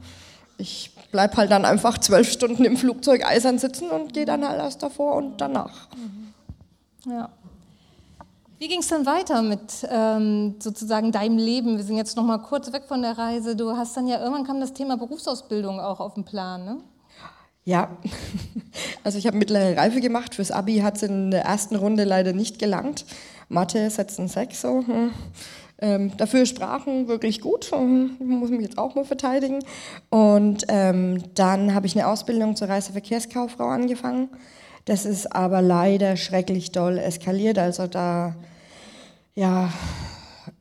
Ich 0.57 0.91
bleibe 1.11 1.37
halt 1.37 1.51
dann 1.51 1.65
einfach 1.65 1.97
zwölf 1.97 2.31
Stunden 2.31 2.63
im 2.65 2.77
Flugzeug 2.77 3.25
eisern 3.25 3.57
sitzen 3.57 3.89
und 3.89 4.13
gehe 4.13 4.25
dann 4.25 4.47
halt 4.47 4.59
erst 4.59 4.83
davor 4.83 5.15
und 5.15 5.41
danach. 5.41 5.89
Mhm. 5.95 7.11
Ja. 7.11 7.29
Wie 8.59 8.67
ging 8.67 8.81
es 8.81 8.89
dann 8.89 9.07
weiter 9.07 9.41
mit 9.41 9.87
ähm, 9.89 10.55
sozusagen 10.59 11.11
deinem 11.11 11.39
Leben? 11.39 11.77
Wir 11.77 11.83
sind 11.83 11.97
jetzt 11.97 12.15
noch 12.15 12.23
mal 12.23 12.37
kurz 12.37 12.71
weg 12.71 12.83
von 12.87 13.01
der 13.01 13.17
Reise. 13.17 13.55
Du 13.55 13.75
hast 13.75 13.97
dann 13.97 14.07
ja 14.07 14.19
irgendwann 14.19 14.45
kam 14.45 14.59
das 14.59 14.73
Thema 14.73 14.97
Berufsausbildung 14.97 15.79
auch 15.79 15.99
auf 15.99 16.13
den 16.13 16.25
Plan, 16.25 16.63
ne? 16.63 16.77
Ja, 17.63 17.97
also 19.03 19.17
ich 19.17 19.27
habe 19.27 19.37
mittlere 19.37 19.77
Reife 19.77 20.01
gemacht. 20.01 20.35
Fürs 20.35 20.51
Abi 20.51 20.77
hat 20.79 20.97
es 20.97 21.03
in 21.03 21.31
der 21.31 21.43
ersten 21.43 21.75
Runde 21.75 22.03
leider 22.03 22.33
nicht 22.33 22.59
gelangt. 22.59 23.05
Mathe 23.49 23.89
setzen 23.89 24.27
sechs 24.27 24.61
so. 24.61 24.83
Hm. 24.85 25.11
Ähm, 25.83 26.11
dafür 26.17 26.45
Sprachen 26.45 27.07
wirklich 27.07 27.41
gut, 27.41 27.71
hm, 27.71 28.17
muss 28.19 28.51
mich 28.51 28.61
jetzt 28.61 28.77
auch 28.77 28.93
mal 28.93 29.03
verteidigen. 29.03 29.59
Und 30.09 30.65
ähm, 30.67 31.23
dann 31.33 31.73
habe 31.73 31.87
ich 31.87 31.95
eine 31.95 32.07
Ausbildung 32.07 32.55
zur 32.55 32.69
Reiseverkehrskauffrau 32.69 33.65
angefangen. 33.65 34.29
Das 34.85 35.05
ist 35.05 35.35
aber 35.35 35.61
leider 35.61 36.17
schrecklich 36.17 36.71
doll 36.71 36.99
eskaliert. 36.99 37.57
Also 37.57 37.87
da 37.87 38.35
ja, 39.33 39.71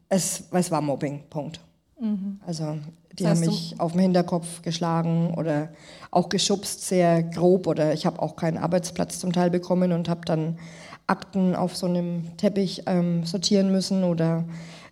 es, 0.09 0.45
es 0.50 0.71
war 0.71 0.80
Mobbing, 0.80 1.25
Punkt. 1.28 1.61
Mhm. 2.00 2.40
Also 2.47 2.78
die 3.19 3.25
das 3.25 3.33
heißt, 3.33 3.43
haben 3.43 3.50
mich 3.50 3.75
auf 3.79 3.93
den 3.93 4.00
Hinterkopf 4.02 4.62
geschlagen 4.62 5.35
oder 5.37 5.71
auch 6.11 6.29
geschubst, 6.29 6.87
sehr 6.87 7.23
grob. 7.23 7.67
Oder 7.67 7.93
ich 7.93 8.07
habe 8.07 8.21
auch 8.21 8.37
keinen 8.37 8.59
Arbeitsplatz 8.59 9.19
zum 9.19 9.33
Teil 9.33 9.50
bekommen 9.50 9.93
und 9.93 10.09
habe 10.09 10.23
dann 10.25 10.59
Akten 11.07 11.55
auf 11.57 11.76
so 11.76 11.87
einem 11.87 12.37
Teppich 12.37 12.85
ähm, 12.87 13.25
sortieren 13.25 13.73
müssen. 13.73 14.05
Oder 14.05 14.45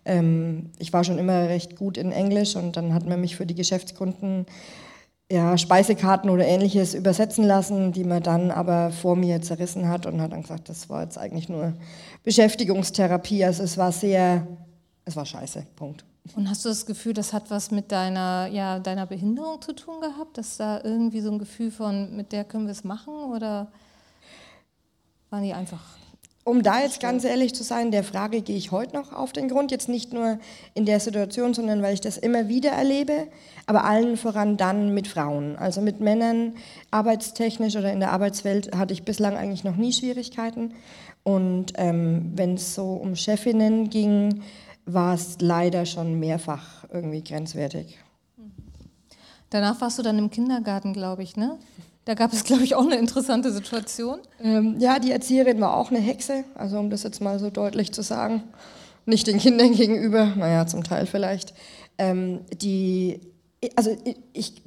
ähm, 0.05 0.71
ich 0.79 0.91
war 0.91 1.03
schon 1.03 1.17
immer 1.17 1.47
recht 1.47 1.75
gut 1.75 1.97
in 1.97 2.11
Englisch 2.11 2.55
und 2.55 2.75
dann 2.77 2.93
hat 2.93 3.07
man 3.07 3.21
mich 3.21 3.35
für 3.35 3.45
die 3.45 3.55
Geschäftskunden 3.55 4.45
ja, 5.31 5.57
Speisekarten 5.57 6.29
oder 6.29 6.45
ähnliches 6.45 6.95
übersetzen 6.95 7.43
lassen, 7.43 7.91
die 7.91 8.03
man 8.03 8.23
dann 8.23 8.49
aber 8.49 8.89
vor 8.89 9.15
mir 9.15 9.41
zerrissen 9.41 9.87
hat 9.87 10.07
und 10.07 10.21
hat 10.21 10.31
dann 10.31 10.41
gesagt, 10.41 10.69
das 10.69 10.89
war 10.89 11.03
jetzt 11.03 11.17
eigentlich 11.17 11.49
nur 11.49 11.73
Beschäftigungstherapie. 12.23 13.45
Also 13.45 13.63
es 13.63 13.77
war 13.77 13.91
sehr, 13.91 14.47
es 15.05 15.15
war 15.15 15.25
scheiße, 15.25 15.67
Punkt. 15.75 16.03
Und 16.35 16.49
hast 16.49 16.63
du 16.63 16.69
das 16.69 16.85
Gefühl, 16.85 17.13
das 17.13 17.33
hat 17.33 17.49
was 17.49 17.71
mit 17.71 17.91
deiner, 17.91 18.47
ja, 18.47 18.79
deiner 18.79 19.05
Behinderung 19.05 19.61
zu 19.61 19.73
tun 19.73 19.99
gehabt? 20.01 20.37
Dass 20.37 20.57
da 20.57 20.81
irgendwie 20.83 21.21
so 21.21 21.31
ein 21.31 21.39
Gefühl 21.39 21.71
von, 21.71 22.15
mit 22.15 22.31
der 22.31 22.43
können 22.43 22.65
wir 22.65 22.71
es 22.71 22.83
machen? 22.83 23.13
Oder 23.13 23.71
waren 25.29 25.43
die 25.43 25.53
einfach 25.53 25.81
um 26.49 26.63
da 26.63 26.81
jetzt 26.81 26.99
ganz 26.99 27.25
ehrlich 27.25 27.53
zu 27.53 27.63
sein, 27.63 27.91
der 27.91 28.03
Frage 28.03 28.41
gehe 28.41 28.57
ich 28.57 28.71
heute 28.71 28.95
noch 28.95 29.13
auf 29.13 29.31
den 29.31 29.49
Grund. 29.49 29.69
Jetzt 29.69 29.87
nicht 29.87 30.13
nur 30.13 30.39
in 30.73 30.85
der 30.85 30.99
Situation, 30.99 31.53
sondern 31.53 31.83
weil 31.83 31.93
ich 31.93 32.01
das 32.01 32.17
immer 32.17 32.47
wieder 32.47 32.71
erlebe, 32.71 33.27
aber 33.67 33.83
allen 33.83 34.17
voran 34.17 34.57
dann 34.57 34.93
mit 34.93 35.07
Frauen. 35.07 35.55
Also 35.57 35.79
mit 35.79 35.99
Männern, 35.99 36.53
arbeitstechnisch 36.89 37.75
oder 37.75 37.93
in 37.93 37.99
der 37.99 38.11
Arbeitswelt 38.11 38.75
hatte 38.75 38.93
ich 38.93 39.03
bislang 39.03 39.35
eigentlich 39.35 39.63
noch 39.63 39.75
nie 39.75 39.93
Schwierigkeiten. 39.93 40.73
Und 41.23 41.73
ähm, 41.75 42.31
wenn 42.33 42.55
es 42.55 42.73
so 42.73 42.93
um 42.93 43.15
Chefinnen 43.15 43.91
ging, 43.91 44.41
war 44.93 45.13
es 45.13 45.37
leider 45.39 45.85
schon 45.85 46.19
mehrfach 46.19 46.85
irgendwie 46.91 47.23
grenzwertig. 47.23 47.97
Danach 49.49 49.81
warst 49.81 49.97
du 49.97 50.03
dann 50.03 50.17
im 50.19 50.29
Kindergarten, 50.29 50.93
glaube 50.93 51.23
ich, 51.23 51.35
ne? 51.35 51.57
Da 52.05 52.13
gab 52.13 52.33
es, 52.33 52.43
glaube 52.43 52.63
ich, 52.63 52.75
auch 52.75 52.85
eine 52.85 52.95
interessante 52.95 53.51
Situation. 53.51 54.19
Ähm, 54.41 54.77
ja, 54.79 54.99
die 54.99 55.11
Erzieherin 55.11 55.59
war 55.61 55.75
auch 55.75 55.91
eine 55.91 55.99
Hexe, 55.99 56.43
also 56.55 56.79
um 56.79 56.89
das 56.89 57.03
jetzt 57.03 57.21
mal 57.21 57.39
so 57.39 57.49
deutlich 57.49 57.91
zu 57.91 58.01
sagen. 58.01 58.43
Nicht 59.05 59.27
den 59.27 59.39
Kindern 59.39 59.71
gegenüber, 59.75 60.33
naja, 60.35 60.65
zum 60.65 60.83
Teil 60.83 61.05
vielleicht. 61.05 61.53
Ähm, 61.97 62.41
die, 62.51 63.21
also 63.75 63.95
ich, 64.33 64.61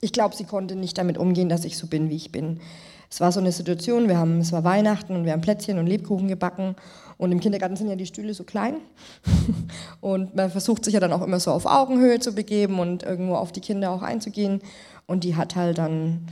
ich 0.00 0.12
glaube, 0.12 0.34
sie 0.34 0.44
konnte 0.44 0.74
nicht 0.76 0.98
damit 0.98 1.18
umgehen, 1.18 1.48
dass 1.48 1.64
ich 1.64 1.76
so 1.76 1.86
bin, 1.86 2.10
wie 2.10 2.16
ich 2.16 2.32
bin. 2.32 2.60
Es 3.10 3.20
war 3.20 3.30
so 3.30 3.40
eine 3.40 3.52
Situation, 3.52 4.08
wir 4.08 4.18
haben, 4.18 4.40
es 4.40 4.52
war 4.52 4.64
Weihnachten 4.64 5.14
und 5.14 5.24
wir 5.24 5.32
haben 5.32 5.42
Plätzchen 5.42 5.78
und 5.78 5.86
Lebkuchen 5.86 6.28
gebacken 6.28 6.76
und 7.22 7.30
im 7.32 7.40
Kindergarten 7.40 7.76
sind 7.76 7.88
ja 7.88 7.96
die 7.96 8.06
Stühle 8.06 8.34
so 8.34 8.44
klein 8.44 8.76
und 10.00 10.34
man 10.34 10.50
versucht 10.50 10.84
sich 10.84 10.94
ja 10.94 11.00
dann 11.00 11.12
auch 11.12 11.22
immer 11.22 11.38
so 11.40 11.52
auf 11.52 11.66
Augenhöhe 11.66 12.18
zu 12.18 12.32
begeben 12.34 12.80
und 12.80 13.04
irgendwo 13.04 13.36
auf 13.36 13.52
die 13.52 13.60
Kinder 13.60 13.90
auch 13.90 14.02
einzugehen 14.02 14.60
und 15.06 15.24
die 15.24 15.36
hat 15.36 15.54
halt 15.54 15.78
dann 15.78 16.26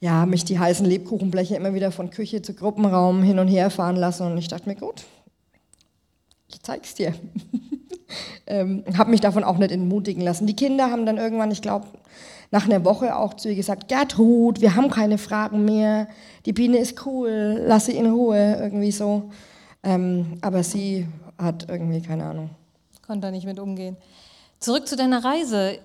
ja, 0.00 0.26
mich 0.26 0.44
die 0.44 0.58
heißen 0.58 0.86
Lebkuchenbleche 0.86 1.56
immer 1.56 1.74
wieder 1.74 1.90
von 1.90 2.10
Küche 2.10 2.42
zu 2.42 2.54
Gruppenraum 2.54 3.22
hin 3.22 3.38
und 3.38 3.48
her 3.48 3.70
fahren 3.70 3.96
lassen. 3.96 4.30
Und 4.30 4.38
ich 4.38 4.48
dachte 4.48 4.68
mir, 4.68 4.76
gut, 4.76 5.04
ich 6.46 6.62
zeig's 6.62 6.94
dir. 6.94 7.14
ähm, 8.46 8.84
habe 8.96 9.10
mich 9.10 9.20
davon 9.20 9.42
auch 9.42 9.58
nicht 9.58 9.72
entmutigen 9.72 10.22
lassen. 10.22 10.46
Die 10.46 10.54
Kinder 10.54 10.90
haben 10.90 11.04
dann 11.04 11.18
irgendwann, 11.18 11.50
ich 11.50 11.62
glaube, 11.62 11.88
nach 12.50 12.64
einer 12.64 12.84
Woche 12.84 13.16
auch 13.16 13.34
zu 13.34 13.48
ihr 13.48 13.56
gesagt, 13.56 13.88
Gertrud, 13.88 14.60
wir 14.60 14.76
haben 14.76 14.88
keine 14.88 15.18
Fragen 15.18 15.64
mehr, 15.64 16.08
die 16.46 16.52
Biene 16.52 16.78
ist 16.78 17.04
cool, 17.04 17.62
lass 17.66 17.86
sie 17.86 17.96
in 17.96 18.06
Ruhe, 18.06 18.56
irgendwie 18.60 18.92
so. 18.92 19.30
Ähm, 19.82 20.38
aber 20.40 20.62
sie 20.62 21.06
hat 21.38 21.68
irgendwie 21.68 22.02
keine 22.02 22.24
Ahnung. 22.24 22.50
Konnte 23.06 23.28
da 23.28 23.30
nicht 23.30 23.46
mit 23.46 23.58
umgehen. 23.58 23.96
Zurück 24.58 24.88
zu 24.88 24.96
deiner 24.96 25.24
Reise 25.24 25.78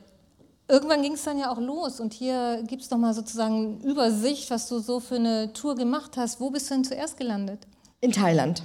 irgendwann 0.68 1.02
ging 1.02 1.14
es 1.14 1.24
dann 1.24 1.38
ja 1.38 1.52
auch 1.52 1.60
los 1.60 2.00
und 2.00 2.14
hier 2.14 2.64
gibt 2.68 2.82
es 2.82 2.90
nochmal 2.90 3.14
sozusagen 3.14 3.80
Übersicht, 3.82 4.50
was 4.50 4.68
du 4.68 4.80
so 4.80 5.00
für 5.00 5.16
eine 5.16 5.54
Tour 5.54 5.76
gemacht 5.76 6.18
hast. 6.18 6.40
Wo 6.40 6.50
bist 6.50 6.70
du 6.70 6.76
denn 6.76 6.84
zuerst 6.84 7.18
gelandet? 7.18 7.60
In 8.02 8.12
Thailand. 8.12 8.64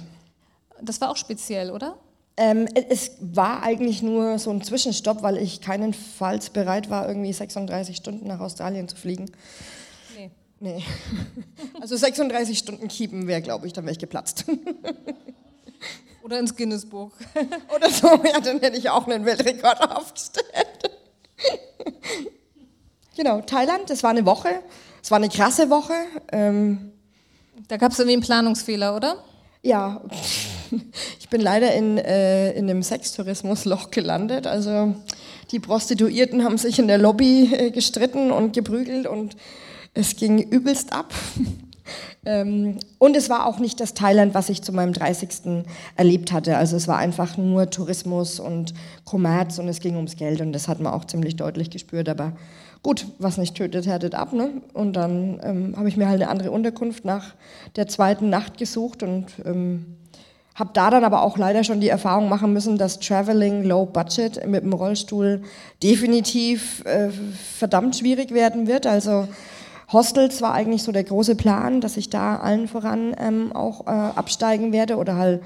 Das 0.81 0.99
war 1.01 1.11
auch 1.11 1.17
speziell, 1.17 1.71
oder? 1.71 1.95
Ähm, 2.37 2.67
es 2.73 3.11
war 3.19 3.63
eigentlich 3.63 4.01
nur 4.01 4.39
so 4.39 4.49
ein 4.49 4.61
Zwischenstopp, 4.61 5.23
weil 5.23 5.37
ich 5.37 5.59
keinenfalls 5.59 6.51
bereit 6.51 6.89
war, 6.89 7.07
irgendwie 7.07 7.33
36 7.33 7.97
Stunden 7.97 8.27
nach 8.27 8.39
Australien 8.39 8.87
zu 8.87 8.95
fliegen. 8.95 9.29
Nee. 10.59 10.83
Also 11.81 11.95
36 11.95 12.57
Stunden 12.57 12.89
Kiepen 12.89 13.25
wäre, 13.25 13.41
glaube 13.41 13.65
ich, 13.65 13.71
dann 13.71 13.85
wäre 13.85 13.93
ich 13.93 13.99
geplatzt. 13.99 14.43
Oder 16.23 16.39
ins 16.39 16.53
Guinness-Buch. 16.53 17.11
Oder 17.75 17.89
so, 17.89 18.07
ja, 18.07 18.41
dann 18.41 18.59
hätte 18.59 18.77
ich 18.77 18.89
auch 18.89 19.07
einen 19.07 19.25
Weltrekord 19.25 19.89
aufgestellt. 19.89 20.91
genau, 23.15 23.39
Thailand, 23.41 23.89
das 23.89 24.03
war 24.03 24.09
eine 24.09 24.25
Woche. 24.25 24.49
Es 25.01 25.09
war 25.09 25.17
eine 25.17 25.29
krasse 25.29 25.69
Woche. 25.69 25.93
Ähm, 26.33 26.91
da 27.69 27.77
gab 27.77 27.93
es 27.93 27.99
irgendwie 27.99 28.13
einen 28.13 28.23
Planungsfehler, 28.23 28.93
oder? 28.93 29.23
Ja, 29.61 30.01
ich 31.19 31.29
bin 31.29 31.39
leider 31.39 31.73
in, 31.73 31.97
äh, 31.97 32.51
in 32.53 32.69
einem 32.69 32.83
Sextourismusloch 32.83 33.89
gelandet. 33.89 34.47
Also 34.47 34.95
die 35.51 35.59
Prostituierten 35.59 36.43
haben 36.43 36.57
sich 36.57 36.77
in 36.77 36.87
der 36.87 36.97
Lobby 36.97 37.53
äh, 37.53 37.71
gestritten 37.71 38.31
und 38.31 38.53
geprügelt 38.53 39.07
und 39.07 39.37
es 39.99 40.15
ging 40.15 40.39
übelst 40.39 40.93
ab. 40.93 41.13
Ähm, 42.25 42.77
und 42.97 43.15
es 43.15 43.29
war 43.29 43.47
auch 43.47 43.59
nicht 43.59 43.79
das 43.79 43.93
Thailand, 43.93 44.33
was 44.33 44.49
ich 44.49 44.61
zu 44.61 44.73
meinem 44.73 44.91
30. 44.91 45.65
erlebt 45.95 46.33
hatte. 46.33 46.57
Also 46.57 46.75
es 46.75 46.87
war 46.87 46.97
einfach 46.97 47.37
nur 47.37 47.69
Tourismus 47.69 48.41
und 48.41 48.73
Kommerz 49.05 49.57
und 49.57 49.69
es 49.69 49.79
ging 49.79 49.95
ums 49.95 50.17
Geld 50.17 50.41
und 50.41 50.51
das 50.51 50.67
hat 50.67 50.81
man 50.81 50.93
auch 50.93 51.05
ziemlich 51.05 51.37
deutlich 51.37 51.69
gespürt. 51.69 52.09
Aber 52.09 52.33
gut, 52.83 53.07
was 53.19 53.37
nicht 53.37 53.55
tötet, 53.55 53.87
härtet 53.87 54.15
ab. 54.15 54.33
Ne? 54.33 54.61
Und 54.73 54.93
dann 54.93 55.39
ähm, 55.41 55.73
habe 55.77 55.87
ich 55.87 55.95
mir 55.95 56.09
halt 56.09 56.21
eine 56.21 56.29
andere 56.29 56.51
Unterkunft 56.51 57.05
nach 57.05 57.35
der 57.77 57.87
zweiten 57.87 58.29
Nacht 58.29 58.57
gesucht 58.57 59.01
und 59.01 59.27
ähm, 59.45 59.97
habe 60.59 60.71
da 60.73 60.89
dann 60.89 61.05
aber 61.05 61.21
auch 61.23 61.37
leider 61.37 61.63
schon 61.63 61.79
die 61.79 61.87
Erfahrung 61.87 62.27
machen 62.27 62.51
müssen, 62.51 62.77
dass 62.77 62.99
Traveling 62.99 63.63
Low 63.63 63.85
Budget 63.85 64.45
mit 64.45 64.63
dem 64.63 64.73
Rollstuhl 64.73 65.41
definitiv 65.81 66.83
äh, 66.85 67.09
verdammt 67.57 67.95
schwierig 67.95 68.33
werden 68.33 68.67
wird. 68.67 68.85
Also 68.85 69.29
Hostels 69.91 70.41
war 70.41 70.53
eigentlich 70.53 70.83
so 70.83 70.91
der 70.91 71.03
große 71.03 71.35
Plan, 71.35 71.81
dass 71.81 71.97
ich 71.97 72.09
da 72.09 72.37
allen 72.37 72.67
voran 72.67 73.15
ähm, 73.19 73.51
auch 73.53 73.87
äh, 73.87 73.89
absteigen 73.89 74.71
werde 74.71 74.97
oder 74.97 75.15
halt 75.15 75.41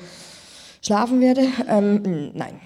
schlafen 0.81 1.21
werde. 1.21 1.47
Ähm, 1.67 2.31
nein. 2.33 2.59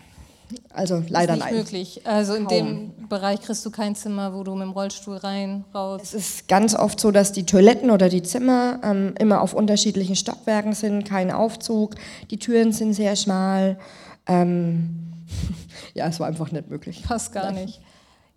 Also 0.69 1.03
leider 1.09 1.33
ist 1.33 1.39
nicht 1.39 1.51
nein. 1.51 1.55
möglich. 1.55 2.01
Also 2.05 2.33
in 2.33 2.47
dem 2.47 2.93
Bereich 3.09 3.41
kriegst 3.41 3.65
du 3.65 3.69
kein 3.69 3.95
Zimmer, 3.95 4.33
wo 4.33 4.43
du 4.43 4.53
mit 4.53 4.63
dem 4.63 4.71
Rollstuhl 4.71 5.17
rein, 5.17 5.65
raus. 5.73 6.01
Es 6.03 6.13
ist 6.13 6.47
ganz 6.47 6.73
oft 6.73 6.99
so, 6.99 7.11
dass 7.11 7.31
die 7.31 7.45
Toiletten 7.45 7.91
oder 7.91 8.07
die 8.07 8.23
Zimmer 8.23 8.79
ähm, 8.83 9.13
immer 9.19 9.41
auf 9.41 9.53
unterschiedlichen 9.53 10.15
Stockwerken 10.15 10.73
sind, 10.73 11.03
kein 11.03 11.31
Aufzug, 11.31 11.95
die 12.31 12.37
Türen 12.37 12.71
sind 12.71 12.93
sehr 12.93 13.15
schmal. 13.15 13.77
Ähm, 14.25 15.13
ja, 15.93 16.07
es 16.07 16.19
war 16.19 16.27
einfach 16.27 16.51
nicht 16.51 16.69
möglich. 16.69 17.03
Passt 17.03 17.33
gar 17.33 17.51
nicht. 17.51 17.81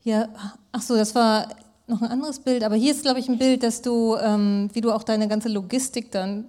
Hier, 0.03 0.29
ach 0.73 0.83
so, 0.83 0.97
das 0.97 1.15
war 1.15 1.47
noch 1.91 2.03
ein 2.03 2.09
anderes 2.09 2.41
Bild, 2.41 2.65
aber 2.65 2.77
hier 2.77 2.93
ist, 2.93 3.03
glaube 3.03 3.21
ich, 3.21 3.29
ein 3.29 3.39
Bild, 3.39 3.63
dass 3.63 3.83
du, 3.83 4.17
ähm, 4.17 4.71
wie 4.73 4.81
du 4.81 4.93
auch 4.93 5.03
deine 5.03 5.29
ganze 5.29 5.49
Logistik 5.49 6.11
dann 6.11 6.47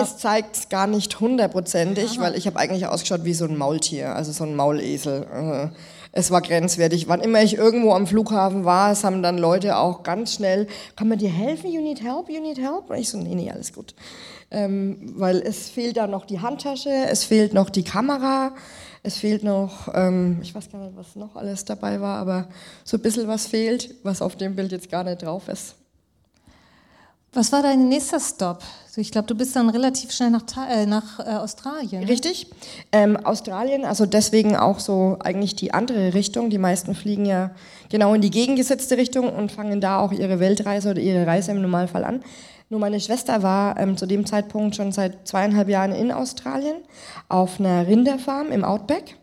es 0.00 0.18
zeigt 0.18 0.56
es 0.56 0.68
gar 0.68 0.86
nicht 0.86 1.20
hundertprozentig, 1.20 2.20
weil 2.20 2.36
ich 2.36 2.46
habe 2.46 2.58
eigentlich 2.58 2.86
ausgeschaut 2.86 3.24
wie 3.24 3.34
so 3.34 3.44
ein 3.44 3.56
Maultier, 3.56 4.14
also 4.14 4.32
so 4.32 4.44
ein 4.44 4.54
Maulesel. 4.54 5.26
Äh, 5.32 5.76
es 6.12 6.30
war 6.30 6.42
grenzwertig. 6.42 7.08
Wann 7.08 7.20
immer 7.20 7.42
ich 7.42 7.56
irgendwo 7.56 7.92
am 7.92 8.06
Flughafen 8.06 8.64
war, 8.64 8.92
es 8.92 9.02
haben 9.02 9.22
dann 9.22 9.36
Leute 9.36 9.76
auch 9.76 10.04
ganz 10.04 10.34
schnell, 10.34 10.68
kann 10.94 11.08
man 11.08 11.18
dir 11.18 11.30
helfen? 11.30 11.72
You 11.72 11.82
need 11.82 12.02
help? 12.02 12.30
You 12.30 12.40
need 12.40 12.58
help? 12.58 12.88
Und 12.88 12.96
ich 12.96 13.08
so, 13.08 13.18
nee, 13.18 13.34
nee, 13.34 13.50
alles 13.50 13.72
gut. 13.72 13.94
Ähm, 14.50 15.14
weil 15.16 15.38
es 15.38 15.68
fehlt 15.68 15.96
da 15.96 16.06
noch 16.06 16.24
die 16.24 16.40
Handtasche, 16.40 16.90
es 17.10 17.24
fehlt 17.24 17.52
noch 17.52 17.68
die 17.68 17.82
Kamera, 17.82 18.54
es 19.04 19.18
fehlt 19.18 19.44
noch, 19.44 19.88
ähm, 19.94 20.38
ich 20.42 20.54
weiß 20.54 20.72
gar 20.72 20.80
nicht, 20.80 20.96
was 20.96 21.14
noch 21.14 21.36
alles 21.36 21.64
dabei 21.64 22.00
war, 22.00 22.18
aber 22.18 22.48
so 22.84 22.96
ein 22.96 23.02
bisschen 23.02 23.28
was 23.28 23.46
fehlt, 23.46 23.94
was 24.02 24.22
auf 24.22 24.34
dem 24.34 24.56
Bild 24.56 24.72
jetzt 24.72 24.90
gar 24.90 25.04
nicht 25.04 25.22
drauf 25.22 25.46
ist. 25.48 25.76
Was 27.34 27.52
war 27.52 27.62
dein 27.62 27.88
nächster 27.88 28.18
Stop? 28.18 28.62
Ich 28.96 29.10
glaube, 29.10 29.26
du 29.26 29.34
bist 29.34 29.56
dann 29.56 29.68
relativ 29.68 30.12
schnell 30.12 30.30
nach, 30.30 30.44
äh, 30.70 30.86
nach 30.86 31.18
äh, 31.18 31.34
Australien. 31.34 32.02
Ne? 32.02 32.08
Richtig. 32.08 32.46
Ähm, 32.92 33.16
Australien, 33.18 33.84
also 33.84 34.06
deswegen 34.06 34.56
auch 34.56 34.78
so 34.78 35.18
eigentlich 35.20 35.54
die 35.54 35.74
andere 35.74 36.14
Richtung. 36.14 36.48
Die 36.48 36.58
meisten 36.58 36.94
fliegen 36.94 37.26
ja 37.26 37.50
genau 37.90 38.14
in 38.14 38.22
die 38.22 38.30
gegengesetzte 38.30 38.96
Richtung 38.96 39.28
und 39.34 39.52
fangen 39.52 39.80
da 39.82 39.98
auch 39.98 40.12
ihre 40.12 40.40
Weltreise 40.40 40.92
oder 40.92 41.00
ihre 41.00 41.26
Reise 41.26 41.50
im 41.50 41.60
Normalfall 41.60 42.04
an. 42.04 42.22
Nur 42.70 42.80
meine 42.80 42.98
Schwester 43.00 43.42
war 43.42 43.78
ähm, 43.78 43.96
zu 43.96 44.06
dem 44.06 44.26
Zeitpunkt 44.26 44.76
schon 44.76 44.90
seit 44.92 45.28
zweieinhalb 45.28 45.68
Jahren 45.68 45.92
in 45.92 46.10
Australien 46.10 46.76
auf 47.28 47.60
einer 47.60 47.86
Rinderfarm 47.86 48.50
im 48.50 48.64
Outback, 48.64 49.16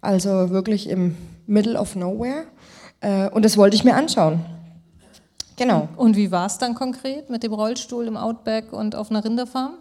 also 0.00 0.50
wirklich 0.50 0.88
im 0.88 1.16
Middle 1.46 1.78
of 1.78 1.94
Nowhere. 1.94 2.44
Äh, 3.00 3.28
und 3.30 3.44
das 3.44 3.56
wollte 3.56 3.76
ich 3.76 3.84
mir 3.84 3.94
anschauen. 3.94 4.40
Genau. 5.56 5.88
Und 5.96 6.16
wie 6.16 6.30
war 6.30 6.46
es 6.46 6.58
dann 6.58 6.74
konkret 6.74 7.30
mit 7.30 7.42
dem 7.42 7.52
Rollstuhl 7.52 8.06
im 8.06 8.16
Outback 8.16 8.72
und 8.72 8.94
auf 8.94 9.10
einer 9.10 9.24
Rinderfarm? 9.24 9.74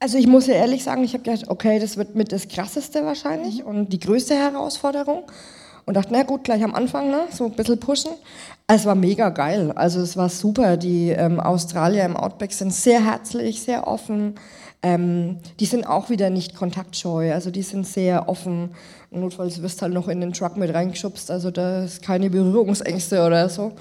Also 0.00 0.18
ich 0.18 0.26
muss 0.26 0.48
ja 0.48 0.54
ehrlich 0.54 0.82
sagen, 0.82 1.04
ich 1.04 1.14
habe 1.14 1.22
gedacht, 1.22 1.48
okay, 1.48 1.78
das 1.78 1.96
wird 1.96 2.16
mit 2.16 2.32
das 2.32 2.48
Krasseste 2.48 3.04
wahrscheinlich 3.04 3.62
und 3.62 3.92
die 3.92 4.00
größte 4.00 4.34
Herausforderung. 4.34 5.24
Und 5.84 5.94
dachte, 5.94 6.12
na 6.12 6.22
gut, 6.22 6.44
gleich 6.44 6.62
am 6.62 6.74
Anfang, 6.74 7.10
ne, 7.10 7.24
so 7.30 7.46
ein 7.46 7.52
bisschen 7.52 7.80
pushen. 7.80 8.12
Es 8.66 8.86
war 8.86 8.94
mega 8.94 9.30
geil. 9.30 9.72
Also 9.72 10.00
es 10.00 10.16
war 10.16 10.28
super. 10.28 10.76
Die 10.76 11.10
ähm, 11.10 11.40
Australier 11.40 12.04
im 12.04 12.16
Outback 12.16 12.52
sind 12.52 12.72
sehr 12.72 13.04
herzlich, 13.04 13.62
sehr 13.62 13.86
offen. 13.86 14.36
Ähm, 14.82 15.38
die 15.60 15.66
sind 15.66 15.86
auch 15.86 16.08
wieder 16.08 16.30
nicht 16.30 16.54
kontaktscheu. 16.54 17.32
Also 17.32 17.50
die 17.50 17.62
sind 17.62 17.86
sehr 17.86 18.28
offen. 18.28 18.70
Notfalls 19.10 19.60
wirst 19.62 19.78
du 19.78 19.82
halt 19.82 19.94
noch 19.94 20.08
in 20.08 20.20
den 20.20 20.32
Truck 20.32 20.56
mit 20.56 20.72
reingeschubst. 20.72 21.30
Also 21.30 21.50
da 21.50 21.84
ist 21.84 22.02
keine 22.02 22.30
Berührungsängste 22.30 23.26
oder 23.26 23.48
so. 23.48 23.72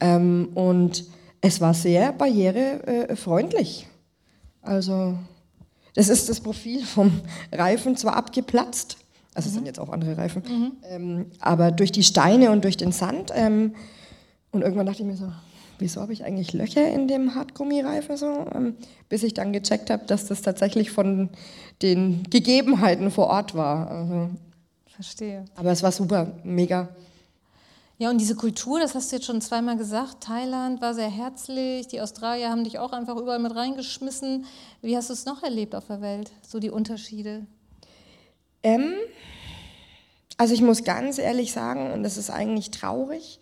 Ähm, 0.00 0.48
und 0.54 1.04
es 1.40 1.60
war 1.60 1.74
sehr 1.74 2.12
barrierefreundlich. 2.12 3.86
Also 4.62 5.14
das 5.94 6.08
ist 6.08 6.28
das 6.28 6.40
Profil 6.40 6.84
vom 6.84 7.20
Reifen 7.52 7.96
zwar 7.96 8.16
abgeplatzt, 8.16 8.96
also 9.34 9.46
es 9.46 9.52
mhm. 9.52 9.58
sind 9.58 9.66
jetzt 9.66 9.80
auch 9.80 9.88
andere 9.88 10.16
Reifen, 10.16 10.42
mhm. 10.46 10.72
ähm, 10.88 11.26
aber 11.40 11.70
durch 11.70 11.92
die 11.92 12.02
Steine 12.02 12.50
und 12.50 12.64
durch 12.64 12.76
den 12.76 12.92
Sand. 12.92 13.30
Ähm, 13.34 13.74
und 14.50 14.62
irgendwann 14.62 14.86
dachte 14.86 15.02
ich 15.02 15.08
mir 15.08 15.16
so, 15.16 15.32
wieso 15.78 16.00
habe 16.00 16.12
ich 16.12 16.24
eigentlich 16.24 16.52
Löcher 16.52 16.86
in 16.88 17.08
dem 17.08 17.34
Hartgummireifen 17.34 18.16
so? 18.16 18.46
Ähm, 18.54 18.76
bis 19.08 19.22
ich 19.22 19.34
dann 19.34 19.52
gecheckt 19.52 19.90
habe, 19.90 20.04
dass 20.06 20.26
das 20.26 20.42
tatsächlich 20.42 20.90
von 20.90 21.30
den 21.80 22.22
Gegebenheiten 22.30 23.10
vor 23.10 23.28
Ort 23.28 23.54
war. 23.54 23.90
Also, 23.90 24.30
Verstehe. 24.94 25.46
Aber 25.56 25.70
es 25.72 25.82
war 25.82 25.92
super, 25.92 26.32
mega. 26.44 26.88
Ja, 27.98 28.10
und 28.10 28.18
diese 28.18 28.34
Kultur, 28.34 28.80
das 28.80 28.94
hast 28.94 29.12
du 29.12 29.16
jetzt 29.16 29.26
schon 29.26 29.40
zweimal 29.40 29.76
gesagt, 29.76 30.24
Thailand 30.24 30.80
war 30.80 30.92
sehr 30.92 31.08
herzlich, 31.08 31.86
die 31.86 32.00
Australier 32.00 32.50
haben 32.50 32.64
dich 32.64 32.78
auch 32.78 32.92
einfach 32.92 33.16
überall 33.16 33.38
mit 33.38 33.54
reingeschmissen. 33.54 34.44
Wie 34.80 34.96
hast 34.96 35.08
du 35.08 35.14
es 35.14 35.24
noch 35.24 35.42
erlebt 35.42 35.74
auf 35.74 35.86
der 35.86 36.00
Welt, 36.00 36.32
so 36.46 36.58
die 36.58 36.70
Unterschiede? 36.70 37.46
Ähm, 38.62 38.94
also 40.36 40.54
ich 40.54 40.62
muss 40.62 40.84
ganz 40.84 41.18
ehrlich 41.18 41.52
sagen, 41.52 41.92
und 41.92 42.02
das 42.02 42.16
ist 42.16 42.30
eigentlich 42.30 42.70
traurig, 42.70 43.38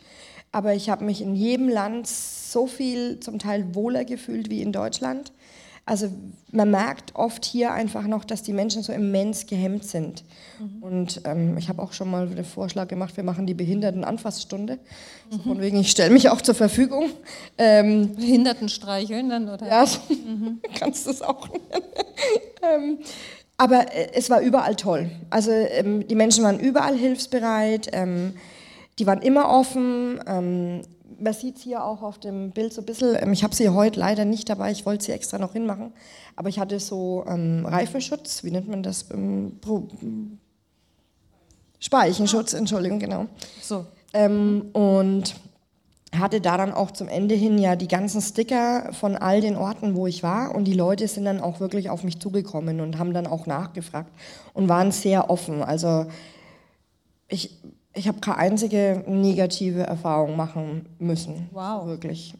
aber 0.52 0.74
ich 0.74 0.90
habe 0.90 1.04
mich 1.04 1.22
in 1.22 1.35
jedem 1.35 1.68
Land 1.68 2.06
so 2.06 2.66
viel 2.66 3.20
zum 3.20 3.38
Teil 3.38 3.74
wohler 3.74 4.04
gefühlt 4.04 4.50
wie 4.50 4.62
in 4.62 4.72
Deutschland. 4.72 5.33
Also 5.87 6.09
man 6.52 6.70
merkt 6.70 7.16
oft 7.16 7.44
hier 7.44 7.72
einfach 7.72 8.06
noch, 8.06 8.24
dass 8.24 8.42
die 8.42 8.52
Menschen 8.52 8.83
so 8.83 8.92
immens 8.92 9.46
gehemmt 9.46 9.85
sind. 9.85 10.24
Mhm. 10.59 10.83
Und 10.83 11.22
ähm, 11.24 11.56
ich 11.59 11.68
habe 11.68 11.83
auch 11.83 11.92
schon 11.92 12.11
mal 12.11 12.28
den 12.28 12.44
Vorschlag 12.44 12.87
gemacht, 12.87 13.16
wir 13.16 13.24
machen 13.24 13.46
die 13.46 13.54
Behindertenanfassstunde. 13.54 14.74
Mhm. 14.74 15.37
So 15.37 15.42
von 15.42 15.61
wegen, 15.61 15.80
ich 15.80 15.90
stelle 15.90 16.11
mich 16.11 16.28
auch 16.28 16.42
zur 16.42 16.54
Verfügung. 16.54 17.11
Ähm, 17.59 18.14
Behinderten 18.14 18.68
streicheln 18.68 19.30
dann, 19.30 19.48
oder? 19.48 19.66
Ja, 19.66 19.87
so, 19.87 20.00
mhm. 20.11 20.61
kannst 20.78 21.06
du 21.06 21.11
es 21.11 21.22
auch 21.22 21.48
nennen. 21.48 21.85
ähm, 22.62 22.98
aber 23.60 23.94
äh, 23.94 24.08
es 24.14 24.30
war 24.30 24.40
überall 24.40 24.74
toll. 24.74 25.10
Also 25.28 25.50
ähm, 25.50 26.08
die 26.08 26.14
Menschen 26.14 26.42
waren 26.44 26.58
überall 26.58 26.96
hilfsbereit, 26.96 27.90
ähm, 27.92 28.32
die 28.98 29.06
waren 29.06 29.20
immer 29.20 29.50
offen 29.50 30.18
ähm, 30.26 30.80
man 31.22 31.34
sieht 31.34 31.56
es 31.56 31.62
hier 31.62 31.84
auch 31.84 32.00
auf 32.00 32.18
dem 32.18 32.50
Bild 32.52 32.72
so 32.72 32.80
ein 32.80 32.86
bisschen, 32.86 33.14
ähm, 33.20 33.34
ich 33.34 33.44
habe 33.44 33.54
sie 33.54 33.68
heute 33.68 34.00
leider 34.00 34.24
nicht 34.24 34.48
dabei, 34.48 34.70
ich 34.70 34.86
wollte 34.86 35.04
sie 35.04 35.12
extra 35.12 35.36
noch 35.36 35.52
hinmachen, 35.52 35.92
aber 36.34 36.48
ich 36.48 36.58
hatte 36.58 36.80
so 36.80 37.24
ähm, 37.28 37.66
Reifenschutz, 37.66 38.42
wie 38.42 38.50
nennt 38.50 38.68
man 38.68 38.82
das? 38.82 39.10
Ähm, 39.10 39.58
Speichenschutz, 41.78 42.54
Entschuldigung, 42.54 42.98
genau. 42.98 43.26
So. 43.60 43.84
Und 44.72 45.34
hatte 46.18 46.40
da 46.40 46.56
dann 46.56 46.72
auch 46.72 46.90
zum 46.90 47.08
Ende 47.08 47.34
hin 47.34 47.58
ja 47.58 47.76
die 47.76 47.88
ganzen 47.88 48.20
Sticker 48.20 48.92
von 48.92 49.16
all 49.16 49.40
den 49.40 49.56
Orten, 49.56 49.94
wo 49.94 50.06
ich 50.06 50.22
war. 50.22 50.54
Und 50.54 50.64
die 50.64 50.74
Leute 50.74 51.06
sind 51.06 51.24
dann 51.24 51.40
auch 51.40 51.60
wirklich 51.60 51.88
auf 51.88 52.02
mich 52.02 52.18
zugekommen 52.18 52.80
und 52.80 52.98
haben 52.98 53.14
dann 53.14 53.26
auch 53.26 53.46
nachgefragt 53.46 54.10
und 54.52 54.68
waren 54.68 54.90
sehr 54.90 55.30
offen. 55.30 55.62
Also 55.62 56.06
ich 57.28 57.60
ich 57.92 58.06
habe 58.06 58.20
keine 58.20 58.38
einzige 58.38 59.04
negative 59.06 59.82
Erfahrung 59.82 60.36
machen 60.36 60.86
müssen. 60.98 61.48
Wow. 61.52 61.86
Wirklich. 61.86 62.34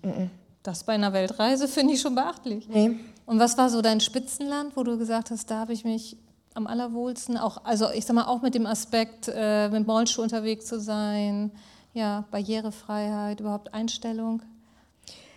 Das 0.63 0.85
bei 0.85 0.93
einer 0.93 1.13
Weltreise 1.13 1.67
finde 1.69 1.95
ich 1.95 2.01
schon 2.01 2.15
beachtlich. 2.15 2.69
Nee. 2.69 2.93
Und 3.27 3.39
was 3.39 3.57
war 3.59 3.71
so 3.71 3.83
dein 3.83 4.01
Spitzenland, 4.01 4.77
wo 4.77 4.83
du 4.83 4.99
gesagt 4.99 5.31
hast, 5.31 5.51
da 5.51 5.61
habe 5.61 5.73
ich 5.73 5.85
mich 5.85 6.17
am 6.55 6.67
allerwohlsten, 6.67 7.37
auch, 7.37 7.65
also 7.65 7.91
ich 7.91 8.05
sag 8.05 8.15
mal, 8.15 8.27
auch 8.27 8.43
mit 8.43 8.55
dem 8.55 8.67
Aspekt, 8.67 9.31
äh, 9.33 9.69
mit 9.69 9.87
Rollstuhl 9.87 10.25
unterwegs 10.25 10.67
zu 10.67 10.81
sein, 10.81 11.53
ja, 11.95 12.25
Barrierefreiheit, 12.31 13.41
überhaupt 13.41 13.75
Einstellung 13.75 14.43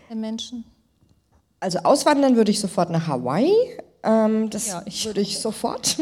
der 0.09 0.15
Menschen? 0.15 0.65
Also 1.59 1.79
auswandern 1.79 2.35
würde 2.35 2.51
ich 2.51 2.59
sofort 2.59 2.89
nach 2.89 3.07
Hawaii. 3.07 3.53
Ähm, 4.03 4.49
das 4.49 4.67
ja, 4.67 4.81
ich. 4.85 5.05
würde 5.05 5.21
ich 5.21 5.39
sofort. 5.41 5.97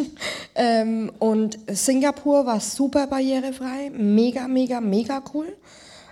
ähm, 0.55 1.11
und 1.19 1.59
Singapur 1.67 2.45
war 2.45 2.59
super 2.59 3.07
barrierefrei, 3.07 3.91
mega, 3.91 4.47
mega, 4.47 4.81
mega 4.81 5.23
cool. 5.33 5.55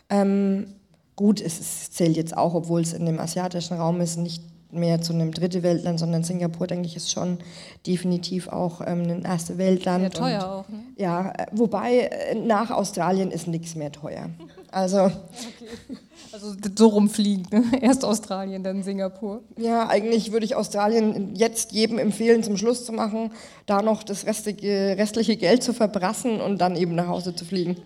Ähm, 0.10 0.76
gut, 1.16 1.42
es, 1.42 1.60
es, 1.60 1.92
zählt 1.92 2.16
jetzt 2.16 2.38
auch, 2.38 2.54
obwohl 2.54 2.82
es 2.82 2.94
in 2.94 3.06
dem 3.06 3.20
asiatischen 3.20 3.78
Raum 3.78 4.02
ist, 4.02 4.18
nicht 4.18 4.44
mehr 4.72 5.02
zu 5.02 5.14
einem 5.14 5.32
dritte 5.32 5.64
Weltland, 5.64 6.00
sondern 6.00 6.24
Singapur, 6.24 6.68
denke 6.68 6.88
ich, 6.88 6.96
ist 6.96 7.12
schon 7.12 7.40
definitiv 7.88 8.48
auch 8.48 8.82
ähm, 8.82 9.04
ein 9.04 9.24
erste 9.24 9.58
Weltland. 9.58 10.02
Sehr 10.02 10.12
teuer 10.12 10.44
und, 10.44 10.50
auch. 10.50 10.70
Ne? 10.70 10.80
Ja, 10.98 11.32
äh, 11.32 11.48
wobei 11.52 12.00
äh, 12.00 12.36
nach 12.36 12.70
Australien 12.70 13.32
ist 13.32 13.48
nichts 13.48 13.76
mehr 13.76 13.92
teuer. 13.92 14.30
Also, 14.72 15.06
okay. 15.06 15.98
also 16.32 16.54
so 16.78 16.88
rumfliegen, 16.88 17.48
ne? 17.52 17.64
erst 17.82 18.06
Australien, 18.06 18.64
dann 18.64 18.84
Singapur. 18.84 19.42
Ja, 19.58 19.90
eigentlich 19.90 20.32
würde 20.32 20.46
ich 20.46 20.56
Australien 20.56 21.36
jetzt 21.36 21.72
jedem 21.72 21.98
empfehlen, 21.98 22.44
zum 22.44 22.56
Schluss 22.56 22.86
zu 22.86 22.92
machen, 22.92 23.32
da 23.66 23.82
noch 23.82 24.04
das 24.04 24.28
restliche, 24.28 24.96
restliche 24.98 25.38
Geld 25.38 25.64
zu 25.64 25.74
verbrassen 25.74 26.40
und 26.40 26.60
dann 26.60 26.76
eben 26.76 26.94
nach 26.94 27.08
Hause 27.08 27.36
zu 27.36 27.46
fliegen. 27.46 27.78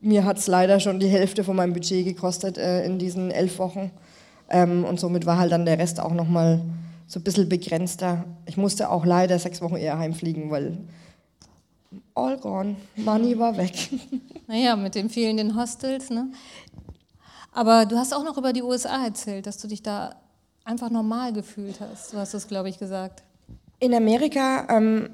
Mir 0.00 0.24
hat 0.24 0.38
es 0.38 0.46
leider 0.46 0.78
schon 0.78 1.00
die 1.00 1.08
Hälfte 1.08 1.42
von 1.42 1.56
meinem 1.56 1.72
Budget 1.72 2.04
gekostet 2.04 2.58
äh, 2.58 2.84
in 2.84 2.98
diesen 2.98 3.30
elf 3.30 3.58
Wochen. 3.58 3.90
Ähm, 4.54 4.84
und 4.84 5.00
somit 5.00 5.26
war 5.26 5.36
halt 5.36 5.50
dann 5.50 5.66
der 5.66 5.80
Rest 5.80 5.98
auch 5.98 6.12
nochmal 6.12 6.60
so 7.08 7.18
ein 7.18 7.24
bisschen 7.24 7.48
begrenzter. 7.48 8.24
Ich 8.46 8.56
musste 8.56 8.88
auch 8.88 9.04
leider 9.04 9.36
sechs 9.40 9.60
Wochen 9.60 9.74
eher 9.74 9.98
heimfliegen, 9.98 10.48
weil 10.48 10.78
all 12.14 12.38
gone, 12.38 12.76
Money 12.94 13.36
war 13.38 13.56
weg. 13.56 13.74
Naja, 14.46 14.76
mit 14.76 14.94
den 14.94 15.08
fehlenden 15.08 15.58
Hostels, 15.58 16.10
ne? 16.10 16.30
Aber 17.50 17.86
du 17.86 17.96
hast 17.96 18.12
auch 18.12 18.24
noch 18.24 18.36
über 18.36 18.52
die 18.52 18.62
USA 18.62 19.02
erzählt, 19.02 19.46
dass 19.46 19.56
du 19.56 19.66
dich 19.66 19.82
da 19.82 20.16
einfach 20.66 20.90
normal 20.90 21.32
gefühlt 21.32 21.80
hast. 21.80 22.12
Du 22.12 22.18
hast 22.18 22.34
es, 22.34 22.46
glaube 22.46 22.68
ich, 22.68 22.78
gesagt. 22.78 23.22
In 23.78 23.94
Amerika 23.94 24.68
ähm, 24.68 25.08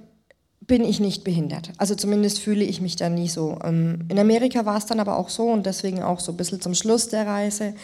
bin 0.71 0.85
ich 0.85 1.01
nicht 1.01 1.25
behindert. 1.25 1.73
Also 1.79 1.95
zumindest 1.95 2.39
fühle 2.39 2.65
ich 2.65 2.81
mich 2.81 2.97
da 2.97 3.09
nie 3.09 3.29
so. 3.29 3.59
Ähm, 3.65 4.07
in 4.09 4.19
Amerika 4.19 4.67
war 4.67 4.77
es 4.77 4.87
dann 4.87 5.01
aber 5.01 5.17
auch 5.17 5.29
so 5.29 5.49
und 5.49 5.67
deswegen 5.67 6.03
auch 6.03 6.21
so 6.21 6.33
ein 6.33 6.37
bisschen 6.37 6.61
zum 6.61 6.75
Schluss 6.75 7.09
der 7.09 7.27
Reise. 7.27 7.75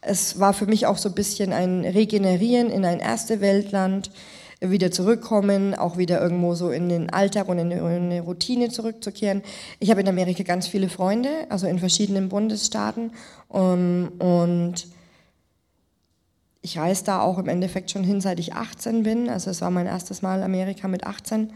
Es 0.00 0.38
war 0.38 0.52
für 0.52 0.66
mich 0.66 0.86
auch 0.86 0.98
so 0.98 1.08
ein 1.08 1.14
bisschen 1.14 1.52
ein 1.52 1.84
Regenerieren 1.84 2.70
in 2.70 2.84
ein 2.84 3.00
erste 3.00 3.40
Weltland, 3.40 4.10
wieder 4.60 4.90
zurückkommen, 4.90 5.74
auch 5.74 5.98
wieder 5.98 6.20
irgendwo 6.20 6.54
so 6.54 6.70
in 6.70 6.88
den 6.88 7.10
Alltag 7.10 7.48
und 7.48 7.58
in 7.58 7.72
eine 7.72 8.20
Routine 8.22 8.70
zurückzukehren. 8.70 9.42
Ich 9.80 9.90
habe 9.90 10.00
in 10.00 10.08
Amerika 10.08 10.44
ganz 10.44 10.66
viele 10.66 10.88
Freunde, 10.88 11.28
also 11.50 11.66
in 11.66 11.78
verschiedenen 11.78 12.28
Bundesstaaten 12.28 13.12
um, 13.48 14.12
und 14.18 14.86
ich 16.62 16.78
reise 16.78 17.04
da 17.04 17.20
auch 17.20 17.38
im 17.38 17.48
Endeffekt 17.48 17.90
schon 17.90 18.02
hin, 18.02 18.20
seit 18.20 18.40
ich 18.40 18.54
18 18.54 19.02
bin. 19.02 19.28
Also 19.28 19.50
es 19.50 19.60
war 19.60 19.70
mein 19.70 19.86
erstes 19.86 20.22
Mal 20.22 20.42
Amerika 20.42 20.88
mit 20.88 21.04
18 21.04 21.52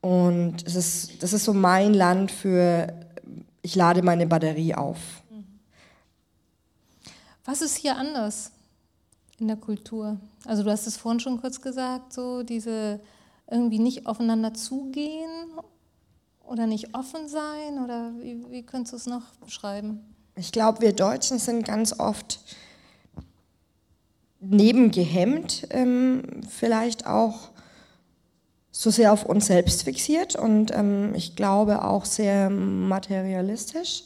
und 0.00 0.66
es 0.66 0.74
ist, 0.74 1.22
das 1.22 1.32
ist 1.32 1.44
so 1.44 1.52
mein 1.52 1.92
Land 1.92 2.30
für, 2.30 2.92
ich 3.62 3.74
lade 3.74 4.02
meine 4.02 4.26
Batterie 4.26 4.74
auf. 4.74 5.17
Was 7.48 7.62
ist 7.62 7.78
hier 7.78 7.96
anders 7.96 8.52
in 9.38 9.48
der 9.48 9.56
Kultur? 9.56 10.18
Also 10.44 10.64
du 10.64 10.70
hast 10.70 10.86
es 10.86 10.98
vorhin 10.98 11.18
schon 11.18 11.40
kurz 11.40 11.62
gesagt, 11.62 12.12
so 12.12 12.42
diese 12.42 13.00
irgendwie 13.50 13.78
nicht 13.78 14.06
aufeinander 14.06 14.52
zugehen 14.52 15.30
oder 16.44 16.66
nicht 16.66 16.94
offen 16.94 17.26
sein 17.26 17.82
oder 17.82 18.12
wie, 18.20 18.44
wie 18.50 18.62
könntest 18.64 18.92
du 18.92 18.96
es 18.98 19.06
noch 19.06 19.22
beschreiben? 19.42 20.14
Ich 20.36 20.52
glaube, 20.52 20.82
wir 20.82 20.92
Deutschen 20.92 21.38
sind 21.38 21.64
ganz 21.64 21.98
oft 21.98 22.38
nebengehemmt, 24.40 25.68
ähm, 25.70 26.42
vielleicht 26.50 27.06
auch 27.06 27.48
so 28.72 28.90
sehr 28.90 29.10
auf 29.10 29.24
uns 29.24 29.46
selbst 29.46 29.84
fixiert 29.84 30.36
und 30.36 30.70
ähm, 30.74 31.14
ich 31.14 31.34
glaube 31.34 31.82
auch 31.82 32.04
sehr 32.04 32.50
materialistisch. 32.50 34.04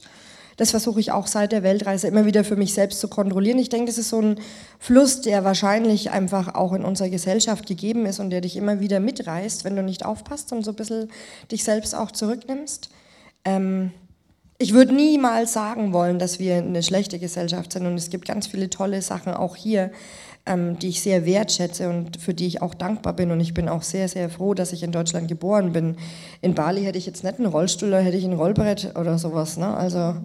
Das 0.63 0.71
versuche 0.71 1.01
ich 1.01 1.11
auch 1.11 1.27
seit 1.27 1.51
der 1.51 1.65
Weltreise 1.65 2.07
immer 2.07 2.25
wieder 2.25 2.45
für 2.45 2.55
mich 2.55 2.73
selbst 2.73 3.01
zu 3.01 3.09
kontrollieren. 3.09 3.59
Ich 3.59 3.69
denke, 3.69 3.87
das 3.87 3.99
ist 3.99 4.11
so 4.11 4.23
ein 4.23 4.39
Fluss, 4.79 5.21
der 5.21 5.43
wahrscheinlich 5.43 6.13
einfach 6.13 6.55
auch 6.55 6.73
in 6.73 6.85
unserer 6.85 7.09
Gesellschaft 7.09 7.67
gegeben 7.67 8.07
ist 8.07 8.21
und 8.21 8.31
der 8.31 8.43
dich 8.43 8.57
immer 8.57 8.79
wieder 8.79 9.01
mitreißt, 9.01 9.65
wenn 9.65 9.75
du 9.75 9.83
nicht 9.83 10.05
aufpasst 10.05 10.53
und 10.53 10.65
so 10.65 10.71
ein 10.71 10.77
bisschen 10.77 11.11
dich 11.51 11.65
selbst 11.65 11.97
auch 11.97 12.13
zurücknimmst. 12.13 12.91
Ähm, 13.45 13.91
ich 14.57 14.73
würde 14.73 14.95
niemals 14.95 15.53
sagen 15.53 15.93
wollen, 15.93 16.21
dass 16.21 16.39
wir 16.39 16.59
eine 16.59 16.85
schlechte 16.85 17.19
Gesellschaft 17.19 17.73
sind 17.73 17.85
und 17.85 17.97
es 17.97 18.09
gibt 18.09 18.29
ganz 18.29 18.47
viele 18.47 18.71
tolle 18.71 19.03
Sachen 19.03 19.35
auch 19.35 19.57
hier 19.57 19.91
ähm, 20.47 20.79
die 20.79 20.89
ich 20.89 21.01
sehr 21.01 21.25
wertschätze 21.25 21.89
und 21.89 22.17
für 22.17 22.35
die 22.35 22.47
ich 22.47 22.63
auch 22.63 22.75
dankbar 22.75 23.13
bin. 23.13 23.31
Und 23.31 23.41
ich 23.41 23.55
bin 23.55 23.69
auch 23.69 23.83
sehr, 23.83 24.09
sehr 24.09 24.29
froh, 24.29 24.55
dass 24.55 24.73
ich 24.73 24.83
in 24.83 24.93
Deutschland 24.93 25.29
geboren 25.29 25.73
bin. 25.73 25.97
In 26.41 26.55
Bali 26.55 26.83
hätte 26.83 26.99
ich 26.99 27.07
jetzt 27.07 27.25
nicht 27.25 27.39
einen 27.39 27.47
Rollstuhl, 27.47 27.95
hätte 27.95 28.17
ich 28.17 28.25
ein 28.25 28.33
Rollbrett 28.33 28.97
oder 28.99 29.19
sowas. 29.19 29.57
Ne? 29.57 29.73
Also 29.73 30.17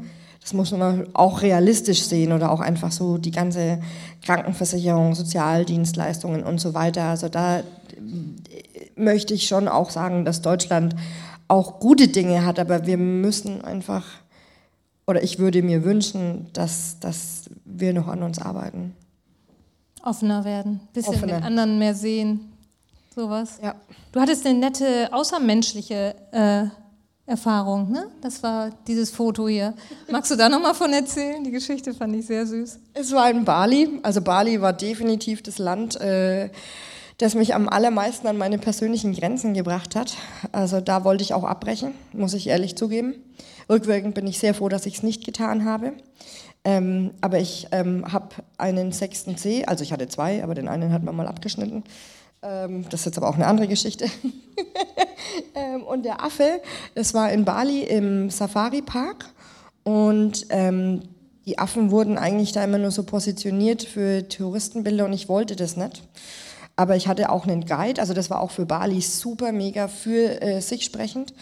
das 0.48 0.54
muss 0.54 0.72
man 0.72 1.14
auch 1.14 1.42
realistisch 1.42 2.04
sehen 2.04 2.32
oder 2.32 2.52
auch 2.52 2.62
einfach 2.62 2.94
so 2.94 3.18
die 3.18 3.32
ganze 3.32 3.82
Krankenversicherung, 4.24 5.14
Sozialdienstleistungen 5.14 6.46
und 6.46 6.62
so 6.62 6.74
weiter. 6.74 7.04
Also 7.04 7.28
da 7.28 7.60
äh, 7.60 7.64
möchte 8.96 9.34
ich 9.34 9.46
schon 9.46 9.68
auch 9.68 9.90
sagen, 9.90 10.24
dass 10.24 10.42
Deutschland 10.42 10.96
auch 11.50 11.82
gute 11.82 12.08
Dinge 12.08 12.46
hat, 12.46 12.60
aber 12.60 12.86
wir 12.86 12.96
müssen 12.96 13.62
einfach, 13.62 14.06
oder 15.06 15.22
ich 15.22 15.38
würde 15.38 15.62
mir 15.62 15.84
wünschen, 15.84 16.48
dass, 16.54 16.98
dass 17.02 17.50
wir 17.66 17.92
noch 17.92 18.08
an 18.08 18.24
uns 18.24 18.40
arbeiten. 18.40 18.96
Offener 20.02 20.46
werden, 20.46 20.80
bisschen 20.94 21.16
Offener. 21.16 21.40
den 21.40 21.44
anderen 21.44 21.78
mehr 21.78 21.94
sehen, 21.94 22.54
sowas. 23.14 23.60
Ja. 23.62 23.76
Du 24.14 24.22
hattest 24.22 24.46
eine 24.46 24.60
nette 24.60 25.10
außermenschliche 25.12 26.16
äh, 26.32 26.68
Erfahrung, 27.28 27.92
ne? 27.92 28.08
Das 28.22 28.42
war 28.42 28.70
dieses 28.88 29.12
Foto 29.12 29.50
hier. 29.50 29.74
Magst 30.10 30.32
du 30.32 30.38
da 30.38 30.48
nochmal 30.48 30.74
von 30.74 30.94
erzählen? 30.94 31.44
Die 31.44 31.52
Geschichte 31.52 31.94
fand 31.94 32.16
ich 32.16 32.26
sehr 32.26 32.48
süß. 32.48 32.80
Es 32.94 33.12
war 33.12 33.30
in 33.30 33.44
Bali. 33.44 34.00
Also 34.02 34.22
Bali 34.22 34.62
war 34.62 34.72
definitiv 34.72 35.44
das 35.44 35.58
Land, 35.58 36.00
äh, 36.00 36.50
das 37.18 37.36
mich 37.36 37.54
am 37.54 37.68
allermeisten 37.68 38.28
an 38.28 38.38
meine 38.38 38.58
persönlichen 38.58 39.14
Grenzen 39.14 39.54
gebracht 39.54 39.94
hat. 39.94 40.16
Also 40.54 40.80
da 40.80 41.04
wollte 41.04 41.22
ich 41.22 41.34
auch 41.34 41.44
abbrechen, 41.44 41.94
muss 42.14 42.34
ich 42.34 42.48
ehrlich 42.48 42.78
zugeben. 42.78 43.16
Rückwirkend 43.70 44.16
bin 44.16 44.26
ich 44.26 44.40
sehr 44.40 44.54
froh, 44.54 44.70
dass 44.70 44.86
ich 44.86 44.96
es 44.96 45.04
nicht 45.04 45.26
getan 45.26 45.66
habe. 45.66 45.92
Ähm, 46.64 47.12
aber 47.20 47.40
ich 47.40 47.68
ähm, 47.74 48.12
habe 48.12 48.30
einen 48.58 48.94
sechsten 48.94 49.36
C, 49.36 49.66
also 49.66 49.84
ich 49.84 49.92
hatte 49.92 50.08
zwei, 50.08 50.44
aber 50.44 50.56
den 50.56 50.70
einen 50.70 50.94
hat 50.94 51.04
man 51.04 51.16
mal 51.16 51.28
abgeschnitten. 51.28 51.84
Ähm, 52.42 52.86
das 52.90 53.02
ist 53.02 53.06
jetzt 53.08 53.18
aber 53.18 53.30
auch 53.30 53.36
eine 53.36 53.48
andere 53.48 53.68
Geschichte. 53.68 54.08
Ähm, 55.54 55.84
und 55.84 56.04
der 56.04 56.24
Affe, 56.24 56.62
das 56.96 57.14
war 57.14 57.32
in 57.32 57.46
Bali 57.46 57.84
im 57.84 58.30
Safari 58.30 58.82
Park 58.82 59.26
und 59.84 60.48
ähm, 60.50 61.02
die 61.46 61.60
Affen 61.60 61.92
wurden 61.92 62.18
eigentlich 62.18 62.52
da 62.52 62.64
immer 62.64 62.78
nur 62.78 62.92
so 62.92 63.04
positioniert 63.04 63.84
für 63.84 64.28
Touristenbilder 64.28 65.06
und 65.06 65.14
ich 65.14 65.30
wollte 65.30 65.56
das 65.56 65.78
nicht. 65.78 66.04
Aber 66.76 66.96
ich 66.96 67.08
hatte 67.08 67.30
auch 67.32 67.46
einen 67.46 67.66
Guide, 67.66 68.00
also 68.02 68.14
das 68.14 68.30
war 68.30 68.42
auch 68.42 68.52
für 68.52 68.66
Bali 68.66 69.02
super 69.02 69.52
mega 69.52 69.88
für 69.88 70.42
äh, 70.42 70.62
sich 70.62 70.86
sprechend. 70.86 71.34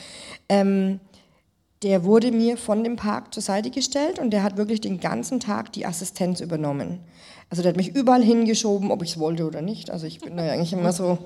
Ähm, 0.48 1.00
der 1.86 2.04
wurde 2.04 2.32
mir 2.32 2.58
von 2.58 2.84
dem 2.84 2.96
Park 2.96 3.32
zur 3.32 3.44
Seite 3.44 3.70
gestellt 3.70 4.18
und 4.18 4.32
der 4.32 4.42
hat 4.42 4.58
wirklich 4.58 4.82
den 4.82 5.00
ganzen 5.00 5.40
Tag 5.40 5.72
die 5.74 5.86
Assistenz 5.86 6.42
übernommen. 6.42 7.00
Also 7.52 7.62
der 7.62 7.70
hat 7.70 7.78
mich 7.78 7.96
überall 7.96 8.24
hingeschoben, 8.24 8.90
ob 8.90 9.04
ich 9.04 9.12
es 9.12 9.20
wollte 9.20 9.46
oder 9.46 9.62
nicht. 9.62 9.92
Also 9.92 10.08
ich 10.08 10.20
bin 10.20 10.36
da 10.36 10.44
eigentlich 10.50 10.74
immer 10.74 10.92
so, 10.92 11.20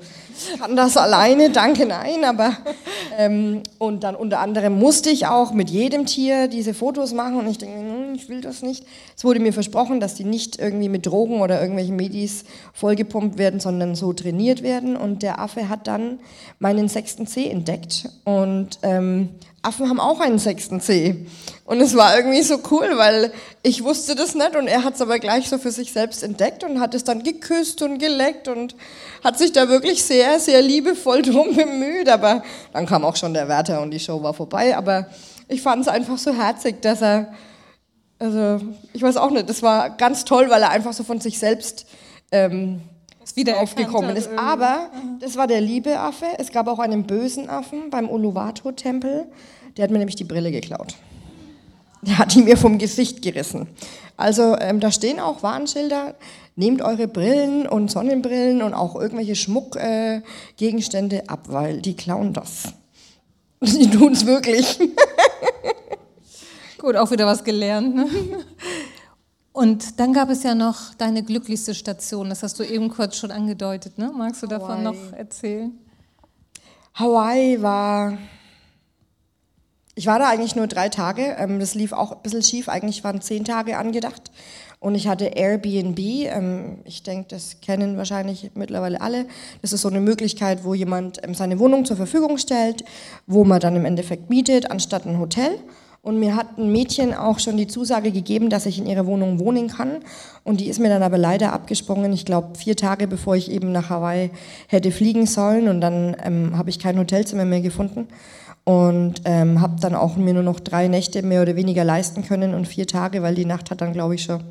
kann 0.59 0.75
das 0.75 0.97
alleine, 0.97 1.49
danke, 1.49 1.85
nein. 1.85 2.25
Aber 2.25 2.57
ähm, 3.17 3.63
und 3.77 4.03
dann 4.03 4.15
unter 4.15 4.41
anderem 4.41 4.77
musste 4.77 5.09
ich 5.09 5.27
auch 5.27 5.53
mit 5.53 5.69
jedem 5.69 6.05
Tier 6.05 6.49
diese 6.49 6.73
Fotos 6.73 7.13
machen 7.13 7.37
und 7.37 7.47
ich 7.47 7.57
denke, 7.57 7.79
hm, 7.79 8.15
ich 8.15 8.27
will 8.27 8.41
das 8.41 8.61
nicht. 8.61 8.85
Es 9.15 9.23
wurde 9.23 9.39
mir 9.39 9.53
versprochen, 9.53 10.01
dass 10.01 10.15
die 10.15 10.25
nicht 10.25 10.59
irgendwie 10.59 10.89
mit 10.89 11.05
Drogen 11.05 11.39
oder 11.39 11.61
irgendwelchen 11.61 11.95
Medis 11.95 12.43
vollgepumpt 12.73 13.37
werden, 13.37 13.61
sondern 13.61 13.95
so 13.95 14.11
trainiert 14.11 14.61
werden. 14.61 14.97
Und 14.97 15.23
der 15.23 15.39
Affe 15.39 15.69
hat 15.69 15.87
dann 15.87 16.19
meinen 16.59 16.89
sechsten 16.89 17.27
C 17.27 17.49
entdeckt 17.49 18.09
und 18.25 18.77
ähm, 18.83 19.29
Affen 19.61 19.89
haben 19.89 19.99
auch 19.99 20.19
einen 20.19 20.39
sechsten 20.39 20.79
C. 20.79 21.25
Und 21.65 21.81
es 21.81 21.95
war 21.95 22.15
irgendwie 22.15 22.41
so 22.41 22.59
cool, 22.71 22.91
weil 22.95 23.31
ich 23.61 23.83
wusste 23.83 24.15
das 24.15 24.33
nicht 24.33 24.55
und 24.55 24.67
er 24.67 24.83
hat 24.83 24.95
es 24.95 25.01
aber 25.01 25.19
gleich 25.19 25.49
so 25.49 25.57
für 25.57 25.71
sich 25.71 25.91
selbst 25.91 26.23
entdeckt 26.23 26.63
und 26.63 26.79
hat 26.79 26.95
es 26.95 27.03
dann 27.03 27.23
geküsst 27.23 27.81
und 27.81 27.99
geleckt 27.99 28.47
und 28.47 28.75
hat 29.23 29.37
sich 29.37 29.51
da 29.51 29.69
wirklich 29.69 30.03
sehr, 30.03 30.39
sehr 30.39 30.61
liebevoll 30.61 31.21
drum 31.23 31.55
bemüht. 31.55 32.09
Aber 32.09 32.43
dann 32.73 32.85
kam 32.85 33.03
auch 33.03 33.15
schon 33.15 33.33
der 33.33 33.47
Wärter 33.47 33.81
und 33.81 33.91
die 33.91 33.99
Show 33.99 34.21
war 34.23 34.33
vorbei. 34.33 34.75
Aber 34.77 35.07
ich 35.47 35.61
fand 35.61 35.81
es 35.81 35.87
einfach 35.87 36.17
so 36.17 36.33
herzig, 36.33 36.81
dass 36.81 37.01
er, 37.01 37.33
also 38.17 38.59
ich 38.93 39.01
weiß 39.01 39.17
auch 39.17 39.31
nicht, 39.31 39.49
das 39.49 39.61
war 39.61 39.89
ganz 39.91 40.25
toll, 40.25 40.49
weil 40.49 40.61
er 40.61 40.69
einfach 40.69 40.93
so 40.93 41.03
von 41.03 41.19
sich 41.19 41.37
selbst 41.37 41.85
ähm, 42.31 42.81
wieder 43.39 43.59
aufgekommen 43.59 44.15
ist. 44.15 44.29
Aber 44.37 44.89
das 45.19 45.37
war 45.37 45.47
der 45.47 45.61
liebe 45.61 45.97
Affe. 45.99 46.25
Es 46.37 46.51
gab 46.51 46.67
auch 46.67 46.79
einen 46.79 47.03
bösen 47.03 47.49
Affen 47.49 47.89
beim 47.89 48.09
Uluwatu-Tempel. 48.09 49.25
Der 49.77 49.83
hat 49.83 49.91
mir 49.91 49.97
nämlich 49.97 50.17
die 50.17 50.25
Brille 50.25 50.51
geklaut. 50.51 50.95
Der 52.01 52.17
hat 52.17 52.33
die 52.35 52.41
mir 52.41 52.57
vom 52.57 52.77
Gesicht 52.77 53.21
gerissen. 53.21 53.67
Also 54.17 54.57
ähm, 54.59 54.79
da 54.79 54.91
stehen 54.91 55.19
auch 55.19 55.41
Warnschilder. 55.41 56.15
Nehmt 56.55 56.81
eure 56.81 57.07
Brillen 57.07 57.65
und 57.67 57.89
Sonnenbrillen 57.89 58.61
und 58.61 58.73
auch 58.73 58.95
irgendwelche 58.95 59.35
Schmuckgegenstände 59.35 61.23
äh, 61.23 61.27
ab, 61.27 61.45
weil 61.47 61.81
die 61.81 61.95
klauen 61.95 62.33
das. 62.33 62.73
Die 63.61 63.89
tun 63.89 64.13
es 64.13 64.25
wirklich. 64.25 64.79
Gut, 66.77 66.95
auch 66.95 67.11
wieder 67.11 67.25
was 67.25 67.43
gelernt. 67.43 67.93
Ne? 67.93 68.07
Und 69.51 69.99
dann 69.99 70.13
gab 70.13 70.29
es 70.29 70.43
ja 70.43 70.55
noch 70.55 70.93
deine 70.95 71.23
glücklichste 71.23 71.73
Station, 71.73 72.29
das 72.29 72.43
hast 72.43 72.59
du 72.59 72.63
eben 72.63 72.89
kurz 72.89 73.17
schon 73.17 73.31
angedeutet. 73.31 73.97
Ne? 73.97 74.11
Magst 74.15 74.43
du 74.43 74.47
Hawaii. 74.47 74.59
davon 74.59 74.83
noch 74.83 75.13
erzählen? 75.13 75.77
Hawaii 76.93 77.61
war. 77.61 78.17
Ich 79.95 80.05
war 80.05 80.19
da 80.19 80.29
eigentlich 80.29 80.55
nur 80.55 80.67
drei 80.67 80.89
Tage. 80.89 81.35
Ähm, 81.37 81.59
das 81.59 81.75
lief 81.75 81.93
auch 81.93 82.11
ein 82.11 82.21
bisschen 82.21 82.43
schief. 82.43 82.69
Eigentlich 82.69 83.03
waren 83.03 83.21
zehn 83.21 83.43
Tage 83.43 83.77
angedacht. 83.77 84.31
Und 84.79 84.95
ich 84.95 85.07
hatte 85.07 85.25
Airbnb. 85.25 85.99
Ähm, 85.99 86.79
ich 86.85 87.03
denke, 87.03 87.27
das 87.29 87.59
kennen 87.59 87.97
wahrscheinlich 87.97 88.51
mittlerweile 88.53 89.01
alle. 89.01 89.25
Das 89.61 89.73
ist 89.73 89.81
so 89.81 89.89
eine 89.89 89.99
Möglichkeit, 89.99 90.63
wo 90.63 90.73
jemand 90.73 91.23
ähm, 91.23 91.33
seine 91.33 91.59
Wohnung 91.59 91.85
zur 91.85 91.97
Verfügung 91.97 92.37
stellt, 92.37 92.85
wo 93.27 93.43
man 93.43 93.59
dann 93.59 93.75
im 93.75 93.85
Endeffekt 93.85 94.29
mietet, 94.29 94.71
anstatt 94.71 95.05
ein 95.05 95.19
Hotel. 95.19 95.59
Und 96.01 96.17
mir 96.17 96.35
hat 96.35 96.57
ein 96.57 96.71
Mädchen 96.71 97.13
auch 97.13 97.39
schon 97.39 97.57
die 97.57 97.67
Zusage 97.67 98.11
gegeben, 98.11 98.49
dass 98.49 98.65
ich 98.65 98.77
in 98.79 98.87
ihrer 98.87 99.05
Wohnung 99.05 99.39
wohnen 99.39 99.67
kann. 99.67 99.97
Und 100.43 100.61
die 100.61 100.69
ist 100.69 100.79
mir 100.79 100.89
dann 100.89 101.03
aber 101.03 101.17
leider 101.17 101.51
abgesprungen, 101.51 102.13
ich 102.13 102.25
glaube 102.25 102.57
vier 102.57 102.75
Tage 102.75 103.07
bevor 103.07 103.35
ich 103.35 103.51
eben 103.51 103.71
nach 103.71 103.89
Hawaii 103.89 104.31
hätte 104.67 104.91
fliegen 104.91 105.25
sollen. 105.25 105.67
Und 105.67 105.81
dann 105.81 106.15
ähm, 106.23 106.57
habe 106.57 106.69
ich 106.69 106.79
kein 106.79 106.97
Hotelzimmer 106.97 107.45
mehr 107.45 107.61
gefunden. 107.61 108.07
Und 108.63 109.21
ähm, 109.25 109.61
habe 109.61 109.79
dann 109.81 109.95
auch 109.95 110.15
mir 110.15 110.33
nur 110.33 110.43
noch 110.43 110.59
drei 110.59 110.87
Nächte 110.87 111.21
mehr 111.21 111.41
oder 111.41 111.55
weniger 111.55 111.83
leisten 111.83 112.23
können 112.23 112.53
und 112.53 112.67
vier 112.67 112.87
Tage, 112.87 113.21
weil 113.21 113.35
die 113.35 113.45
Nacht 113.45 113.71
hat 113.71 113.81
dann, 113.81 113.93
glaube 113.93 114.15
ich, 114.15 114.23
schon 114.23 114.41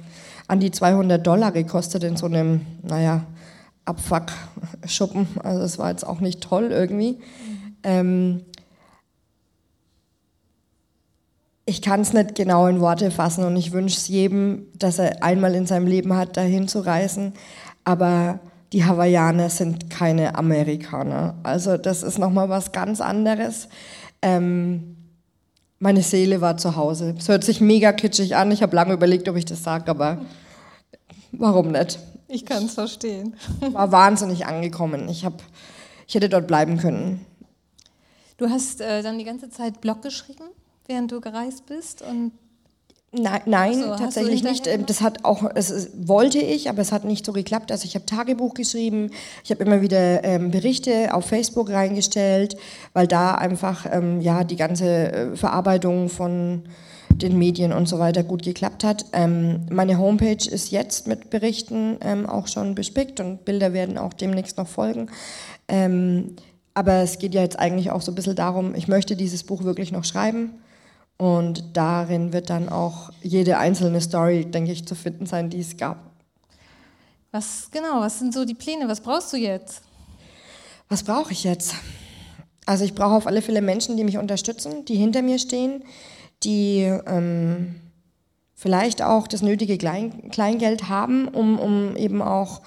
an 0.48 0.60
die 0.60 0.70
200 0.70 1.24
Dollar 1.24 1.52
gekostet 1.52 2.02
in 2.04 2.16
so 2.16 2.26
einem, 2.26 2.62
naja, 2.82 3.24
Abfuck-Schuppen. 3.84 5.26
Also 5.42 5.62
es 5.62 5.78
war 5.78 5.90
jetzt 5.90 6.06
auch 6.06 6.20
nicht 6.20 6.40
toll 6.42 6.68
irgendwie. 6.70 7.18
Ähm, 7.84 8.42
ich 11.68 11.82
kann 11.82 12.00
es 12.00 12.14
nicht 12.14 12.34
genau 12.34 12.66
in 12.66 12.80
Worte 12.80 13.10
fassen 13.10 13.44
und 13.44 13.54
ich 13.54 13.72
wünsche 13.72 13.98
es 13.98 14.08
jedem, 14.08 14.68
dass 14.78 14.98
er 14.98 15.22
einmal 15.22 15.54
in 15.54 15.66
seinem 15.66 15.86
Leben 15.86 16.16
hat, 16.16 16.38
dahin 16.38 16.66
zu 16.66 16.80
reisen. 16.80 17.34
Aber 17.84 18.40
die 18.72 18.86
Hawaiianer 18.86 19.50
sind 19.50 19.90
keine 19.90 20.34
Amerikaner. 20.34 21.34
Also 21.42 21.76
das 21.76 22.02
ist 22.02 22.18
nochmal 22.18 22.48
was 22.48 22.72
ganz 22.72 23.02
anderes. 23.02 23.68
Ähm, 24.22 24.96
meine 25.78 26.00
Seele 26.00 26.40
war 26.40 26.56
zu 26.56 26.74
Hause. 26.74 27.14
Es 27.18 27.28
hört 27.28 27.44
sich 27.44 27.60
mega 27.60 27.92
kitschig 27.92 28.34
an. 28.34 28.50
Ich 28.50 28.62
habe 28.62 28.74
lange 28.74 28.94
überlegt, 28.94 29.28
ob 29.28 29.36
ich 29.36 29.44
das 29.44 29.62
sage, 29.62 29.90
aber 29.90 30.22
warum 31.32 31.70
nicht? 31.70 31.98
Ich 32.28 32.46
kann 32.46 32.64
es 32.64 32.74
verstehen. 32.74 33.36
War 33.72 33.92
wahnsinnig 33.92 34.46
angekommen. 34.46 35.06
Ich, 35.10 35.26
hab, 35.26 35.42
ich 36.06 36.14
hätte 36.14 36.30
dort 36.30 36.46
bleiben 36.46 36.78
können. 36.78 37.26
Du 38.38 38.48
hast 38.48 38.80
äh, 38.80 39.02
dann 39.02 39.18
die 39.18 39.24
ganze 39.24 39.50
Zeit 39.50 39.82
Blog 39.82 40.00
geschrieben, 40.00 40.44
während 40.88 41.12
du 41.12 41.20
gereist 41.20 41.66
bist 41.66 42.02
und 42.02 42.32
Nein, 43.10 43.40
nein 43.46 43.74
so, 43.74 43.96
tatsächlich 43.96 44.42
nicht. 44.42 44.68
Das 44.86 45.00
hat 45.00 45.24
auch, 45.24 45.42
es 45.54 45.88
wollte 45.96 46.38
ich, 46.40 46.68
aber 46.68 46.82
es 46.82 46.92
hat 46.92 47.04
nicht 47.04 47.24
so 47.24 47.32
geklappt. 47.32 47.72
Also 47.72 47.86
ich 47.86 47.94
habe 47.94 48.04
Tagebuch 48.04 48.52
geschrieben, 48.52 49.12
ich 49.42 49.50
habe 49.50 49.64
immer 49.64 49.80
wieder 49.80 50.22
ähm, 50.24 50.50
Berichte 50.50 51.14
auf 51.14 51.24
Facebook 51.24 51.70
reingestellt, 51.70 52.58
weil 52.92 53.06
da 53.06 53.34
einfach 53.34 53.86
ähm, 53.90 54.20
ja 54.20 54.44
die 54.44 54.56
ganze 54.56 55.12
äh, 55.12 55.36
Verarbeitung 55.36 56.10
von 56.10 56.64
den 57.10 57.38
Medien 57.38 57.72
und 57.72 57.88
so 57.88 57.98
weiter 57.98 58.22
gut 58.22 58.42
geklappt 58.42 58.84
hat. 58.84 59.06
Ähm, 59.14 59.66
meine 59.70 59.96
Homepage 59.96 60.46
ist 60.46 60.70
jetzt 60.70 61.06
mit 61.06 61.30
Berichten 61.30 61.96
ähm, 62.02 62.26
auch 62.26 62.46
schon 62.46 62.74
bespickt 62.74 63.20
und 63.20 63.46
Bilder 63.46 63.72
werden 63.72 63.96
auch 63.96 64.12
demnächst 64.12 64.58
noch 64.58 64.68
folgen. 64.68 65.08
Ähm, 65.66 66.36
aber 66.74 66.96
es 66.96 67.18
geht 67.18 67.34
ja 67.34 67.40
jetzt 67.40 67.58
eigentlich 67.58 67.90
auch 67.90 68.02
so 68.02 68.12
ein 68.12 68.14
bisschen 68.14 68.36
darum, 68.36 68.74
ich 68.74 68.86
möchte 68.86 69.16
dieses 69.16 69.44
Buch 69.44 69.64
wirklich 69.64 69.92
noch 69.92 70.04
schreiben 70.04 70.50
und 71.18 71.76
darin 71.76 72.32
wird 72.32 72.48
dann 72.48 72.68
auch 72.68 73.10
jede 73.22 73.58
einzelne 73.58 74.00
Story, 74.00 74.44
denke 74.44 74.72
ich, 74.72 74.86
zu 74.86 74.94
finden 74.94 75.26
sein, 75.26 75.50
die 75.50 75.60
es 75.60 75.76
gab. 75.76 75.98
Was 77.32 77.68
genau, 77.70 78.00
was 78.00 78.18
sind 78.18 78.32
so 78.32 78.44
die 78.44 78.54
Pläne? 78.54 78.88
Was 78.88 79.00
brauchst 79.00 79.32
du 79.32 79.36
jetzt? 79.36 79.82
Was 80.88 81.02
brauche 81.02 81.32
ich 81.32 81.44
jetzt? 81.44 81.74
Also 82.64 82.84
ich 82.84 82.94
brauche 82.94 83.14
auf 83.14 83.26
alle 83.26 83.42
Fälle 83.42 83.60
Menschen, 83.60 83.96
die 83.96 84.04
mich 84.04 84.16
unterstützen, 84.16 84.84
die 84.84 84.94
hinter 84.94 85.22
mir 85.22 85.38
stehen, 85.38 85.84
die 86.44 86.82
ähm, 87.06 87.80
vielleicht 88.54 89.02
auch 89.02 89.26
das 89.26 89.42
nötige 89.42 89.76
Klein 89.76 90.30
Kleingeld 90.30 90.88
haben, 90.88 91.28
um, 91.28 91.58
um 91.58 91.96
eben 91.96 92.22
auch 92.22 92.62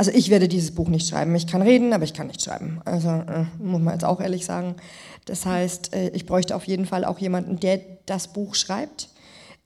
also 0.00 0.12
ich 0.14 0.30
werde 0.30 0.48
dieses 0.48 0.70
Buch 0.74 0.88
nicht 0.88 1.06
schreiben. 1.06 1.34
Ich 1.34 1.46
kann 1.46 1.60
reden, 1.60 1.92
aber 1.92 2.04
ich 2.04 2.14
kann 2.14 2.28
nicht 2.28 2.42
schreiben. 2.42 2.80
Also 2.86 3.10
äh, 3.10 3.44
muss 3.58 3.82
man 3.82 3.92
jetzt 3.92 4.04
auch 4.06 4.18
ehrlich 4.18 4.46
sagen. 4.46 4.76
Das 5.26 5.44
heißt, 5.44 5.94
äh, 5.94 6.08
ich 6.14 6.24
bräuchte 6.24 6.56
auf 6.56 6.64
jeden 6.64 6.86
Fall 6.86 7.04
auch 7.04 7.18
jemanden, 7.18 7.60
der 7.60 7.80
das 8.06 8.28
Buch 8.28 8.54
schreibt. 8.54 9.10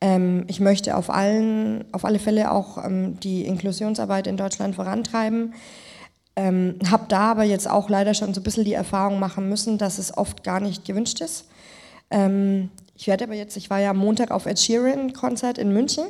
Ähm, 0.00 0.42
ich 0.48 0.58
möchte 0.58 0.96
auf, 0.96 1.08
allen, 1.08 1.84
auf 1.92 2.04
alle 2.04 2.18
Fälle 2.18 2.50
auch 2.50 2.84
ähm, 2.84 3.20
die 3.20 3.46
Inklusionsarbeit 3.46 4.26
in 4.26 4.36
Deutschland 4.36 4.74
vorantreiben. 4.74 5.54
Ähm, 6.34 6.80
habe 6.90 7.04
da 7.06 7.30
aber 7.30 7.44
jetzt 7.44 7.70
auch 7.70 7.88
leider 7.88 8.12
schon 8.12 8.34
so 8.34 8.40
ein 8.40 8.42
bisschen 8.42 8.64
die 8.64 8.72
Erfahrung 8.72 9.20
machen 9.20 9.48
müssen, 9.48 9.78
dass 9.78 9.98
es 9.98 10.18
oft 10.18 10.42
gar 10.42 10.58
nicht 10.58 10.84
gewünscht 10.84 11.20
ist. 11.20 11.46
Ähm, 12.10 12.70
ich 12.96 13.06
werde 13.06 13.22
aber 13.22 13.34
jetzt, 13.34 13.56
ich 13.56 13.70
war 13.70 13.78
ja 13.78 13.90
am 13.90 13.98
Montag 13.98 14.32
auf 14.32 14.46
Ed 14.46 14.58
Sheeran 14.58 15.12
Konzert 15.12 15.58
in 15.58 15.72
München 15.72 16.06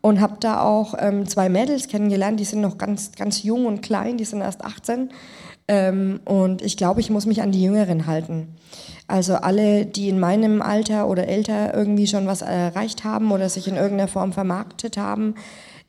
und 0.00 0.20
habe 0.20 0.36
da 0.40 0.62
auch 0.62 0.94
ähm, 0.98 1.26
zwei 1.28 1.48
Mädels 1.48 1.88
kennengelernt, 1.88 2.40
die 2.40 2.44
sind 2.44 2.60
noch 2.60 2.78
ganz, 2.78 3.12
ganz 3.12 3.42
jung 3.42 3.66
und 3.66 3.82
klein, 3.82 4.16
die 4.16 4.24
sind 4.24 4.40
erst 4.40 4.64
18. 4.64 5.10
Ähm, 5.68 6.20
und 6.24 6.62
ich 6.62 6.76
glaube, 6.76 7.00
ich 7.00 7.10
muss 7.10 7.26
mich 7.26 7.42
an 7.42 7.52
die 7.52 7.62
Jüngeren 7.62 8.06
halten. 8.06 8.48
Also 9.10 9.34
alle, 9.34 9.86
die 9.86 10.08
in 10.08 10.20
meinem 10.20 10.62
Alter 10.62 11.08
oder 11.08 11.26
älter 11.26 11.74
irgendwie 11.74 12.06
schon 12.06 12.26
was 12.26 12.42
erreicht 12.42 13.02
haben 13.02 13.32
oder 13.32 13.48
sich 13.48 13.66
in 13.66 13.74
irgendeiner 13.74 14.08
Form 14.08 14.32
vermarktet 14.32 14.96
haben, 14.96 15.34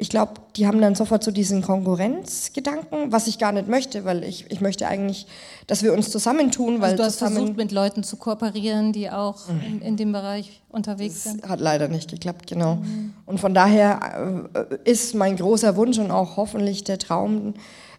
ich 0.01 0.09
glaube, 0.09 0.33
die 0.55 0.65
haben 0.65 0.81
dann 0.81 0.95
sofort 0.95 1.23
so 1.23 1.29
diesen 1.29 1.61
Konkurrenzgedanken, 1.61 3.11
was 3.11 3.27
ich 3.27 3.37
gar 3.37 3.51
nicht 3.51 3.67
möchte, 3.67 4.03
weil 4.03 4.23
ich, 4.23 4.49
ich 4.49 4.59
möchte 4.59 4.87
eigentlich, 4.87 5.27
dass 5.67 5.83
wir 5.83 5.93
uns 5.93 6.09
zusammentun. 6.09 6.81
Weil 6.81 6.93
also 6.93 6.97
du 6.97 7.03
hast 7.03 7.19
zusammen 7.19 7.35
versucht, 7.35 7.57
mit 7.57 7.71
Leuten 7.71 8.03
zu 8.03 8.17
kooperieren, 8.17 8.93
die 8.93 9.11
auch 9.11 9.37
in, 9.63 9.79
in 9.83 9.97
dem 9.97 10.11
Bereich 10.11 10.63
unterwegs 10.69 11.25
das 11.25 11.33
sind. 11.33 11.47
Hat 11.47 11.59
leider 11.59 11.87
nicht 11.87 12.09
geklappt, 12.09 12.47
genau. 12.47 12.77
Mhm. 12.77 13.13
Und 13.27 13.39
von 13.39 13.53
daher 13.53 14.49
äh, 14.55 14.89
ist 14.89 15.13
mein 15.13 15.35
großer 15.35 15.75
Wunsch 15.75 15.99
und 15.99 16.09
auch 16.09 16.35
hoffentlich 16.35 16.83
der 16.83 16.97
Traum, 16.97 17.53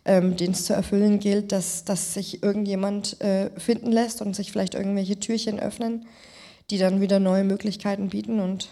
ähm, 0.05 0.37
den 0.37 0.53
es 0.53 0.65
zu 0.65 0.73
erfüllen 0.73 1.21
gilt, 1.21 1.53
dass, 1.53 1.85
dass 1.85 2.15
sich 2.15 2.43
irgendjemand 2.43 3.21
äh, 3.21 3.51
finden 3.59 3.93
lässt 3.93 4.23
und 4.23 4.35
sich 4.35 4.51
vielleicht 4.51 4.75
irgendwelche 4.75 5.19
Türchen 5.19 5.61
öffnen, 5.61 6.07
die 6.71 6.79
dann 6.79 7.01
wieder 7.01 7.21
neue 7.21 7.45
Möglichkeiten 7.45 8.09
bieten 8.09 8.41
und 8.41 8.71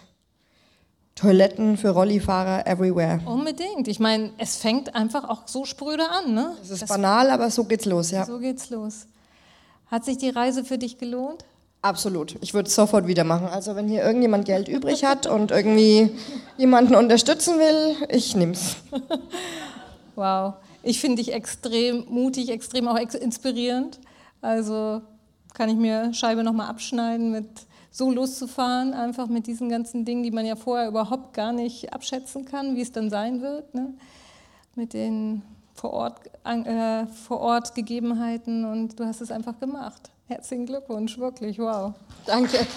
Toiletten 1.15 1.77
für 1.77 1.89
Rollifahrer 1.89 2.65
everywhere. 2.65 3.19
Unbedingt. 3.25 3.87
Ich 3.87 3.99
meine, 3.99 4.31
es 4.37 4.57
fängt 4.57 4.95
einfach 4.95 5.27
auch 5.29 5.47
so 5.47 5.65
spröde 5.65 6.09
an. 6.09 6.33
Ne? 6.33 6.55
Das 6.59 6.69
ist 6.69 6.81
das 6.81 6.89
banal, 6.89 7.29
aber 7.29 7.49
so 7.49 7.65
geht's 7.65 7.85
los, 7.85 8.11
ja. 8.11 8.25
So 8.25 8.39
geht's 8.39 8.69
los. 8.69 9.07
Hat 9.87 10.05
sich 10.05 10.17
die 10.17 10.29
Reise 10.29 10.63
für 10.63 10.77
dich 10.77 10.97
gelohnt? 10.97 11.45
Absolut. 11.81 12.37
Ich 12.41 12.53
würde 12.53 12.67
es 12.67 12.75
sofort 12.75 13.07
wieder 13.07 13.23
machen. 13.23 13.47
Also 13.47 13.75
wenn 13.75 13.87
hier 13.87 14.03
irgendjemand 14.03 14.45
Geld 14.45 14.67
übrig 14.67 15.03
hat 15.03 15.27
und 15.27 15.51
irgendwie 15.51 16.11
jemanden 16.57 16.95
unterstützen 16.95 17.57
will, 17.57 17.95
ich 18.09 18.35
nehm's. 18.35 18.75
Wow. 20.13 20.55
Ich 20.83 20.99
finde 20.99 21.17
dich 21.17 21.33
extrem 21.33 22.05
mutig, 22.09 22.49
extrem 22.49 22.87
auch 22.87 22.97
inspirierend. 22.97 23.99
Also 24.41 25.01
kann 25.53 25.69
ich 25.69 25.75
mir 25.75 26.13
Scheibe 26.13 26.43
nochmal 26.43 26.67
abschneiden 26.67 27.31
mit 27.31 27.47
so 27.91 28.09
loszufahren, 28.09 28.93
einfach 28.93 29.27
mit 29.27 29.47
diesen 29.47 29.69
ganzen 29.69 30.05
Dingen, 30.05 30.23
die 30.23 30.31
man 30.31 30.45
ja 30.45 30.55
vorher 30.55 30.87
überhaupt 30.87 31.33
gar 31.33 31.51
nicht 31.51 31.93
abschätzen 31.93 32.45
kann, 32.45 32.75
wie 32.75 32.81
es 32.81 32.91
dann 32.91 33.09
sein 33.09 33.41
wird, 33.41 33.75
ne? 33.75 33.93
mit 34.75 34.93
den 34.93 35.43
vor 35.73 35.91
Ort, 35.91 36.21
äh, 36.45 37.05
vor 37.07 37.41
Ort 37.41 37.75
Gegebenheiten 37.75 38.65
und 38.65 38.99
du 38.99 39.05
hast 39.05 39.19
es 39.19 39.31
einfach 39.31 39.59
gemacht. 39.59 40.09
Herzlichen 40.27 40.65
Glückwunsch, 40.65 41.17
wirklich, 41.17 41.59
wow. 41.59 41.93
Danke. 42.25 42.57
Dankeschön. 42.57 42.67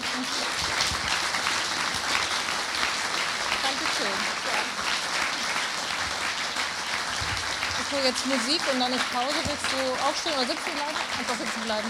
Ich 7.79 7.91
hole 7.93 7.94
jetzt 8.05 8.25
Musik 8.27 8.61
und 8.71 8.79
dann 8.79 8.93
ist 8.93 9.11
Pause. 9.11 9.35
Willst 9.45 9.65
du 9.73 10.07
aufstehen 10.07 10.33
oder 10.37 10.45
sitzen 10.45 10.71
bleiben? 10.75 10.97
Einfach 11.17 11.37
sitzen 11.37 11.61
bleiben. 11.65 11.87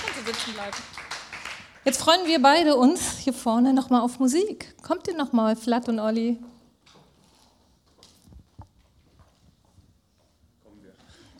Kannst 0.00 0.18
du 0.20 0.24
sitzen 0.24 0.52
bleiben. 0.54 0.76
Jetzt 1.84 2.00
freuen 2.00 2.26
wir 2.26 2.40
beide 2.40 2.76
uns 2.76 3.18
hier 3.18 3.32
vorne 3.32 3.72
nochmal 3.72 4.02
auf 4.02 4.20
Musik. 4.20 4.76
Kommt 4.82 5.08
ihr 5.08 5.16
nochmal, 5.16 5.56
Flat 5.56 5.88
und 5.88 5.98
Olli? 5.98 6.38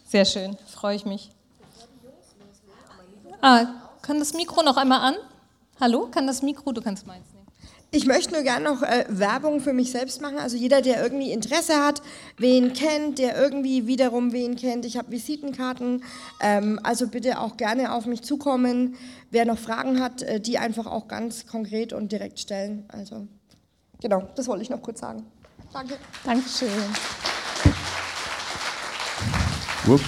Sehr 0.06 0.24
schön, 0.24 0.56
freue 0.66 0.96
ich 0.96 1.04
mich. 1.04 1.30
Ah, 3.40 3.66
kann 4.02 4.18
das 4.18 4.32
Mikro 4.32 4.62
noch 4.62 4.76
einmal 4.78 5.00
an? 5.00 5.14
Hallo, 5.78 6.08
kann 6.10 6.26
das 6.26 6.42
Mikro, 6.42 6.72
du 6.72 6.80
kannst 6.80 7.06
meins 7.06 7.26
nehmen. 7.32 7.37
Ich 7.90 8.04
möchte 8.04 8.34
nur 8.34 8.42
gerne 8.42 8.64
noch 8.64 8.82
äh, 8.82 9.06
Werbung 9.08 9.60
für 9.60 9.72
mich 9.72 9.90
selbst 9.92 10.20
machen. 10.20 10.38
Also 10.38 10.58
jeder, 10.58 10.82
der 10.82 11.02
irgendwie 11.02 11.32
Interesse 11.32 11.82
hat, 11.82 12.02
wen 12.36 12.74
kennt, 12.74 13.18
der 13.18 13.40
irgendwie 13.40 13.86
wiederum 13.86 14.32
wen 14.32 14.56
kennt. 14.56 14.84
Ich 14.84 14.98
habe 14.98 15.10
Visitenkarten. 15.10 16.04
Ähm, 16.40 16.78
also 16.82 17.08
bitte 17.08 17.40
auch 17.40 17.56
gerne 17.56 17.94
auf 17.94 18.04
mich 18.04 18.22
zukommen. 18.22 18.96
Wer 19.30 19.46
noch 19.46 19.58
Fragen 19.58 20.02
hat, 20.02 20.20
äh, 20.20 20.38
die 20.38 20.58
einfach 20.58 20.86
auch 20.86 21.08
ganz 21.08 21.46
konkret 21.46 21.94
und 21.94 22.12
direkt 22.12 22.38
stellen. 22.38 22.84
Also 22.88 23.26
genau, 24.02 24.28
das 24.36 24.48
wollte 24.48 24.62
ich 24.62 24.70
noch 24.70 24.82
kurz 24.82 25.00
sagen. 25.00 25.24
Danke. 25.72 25.96
Dankeschön. 26.24 26.68
Whoop. 29.86 30.02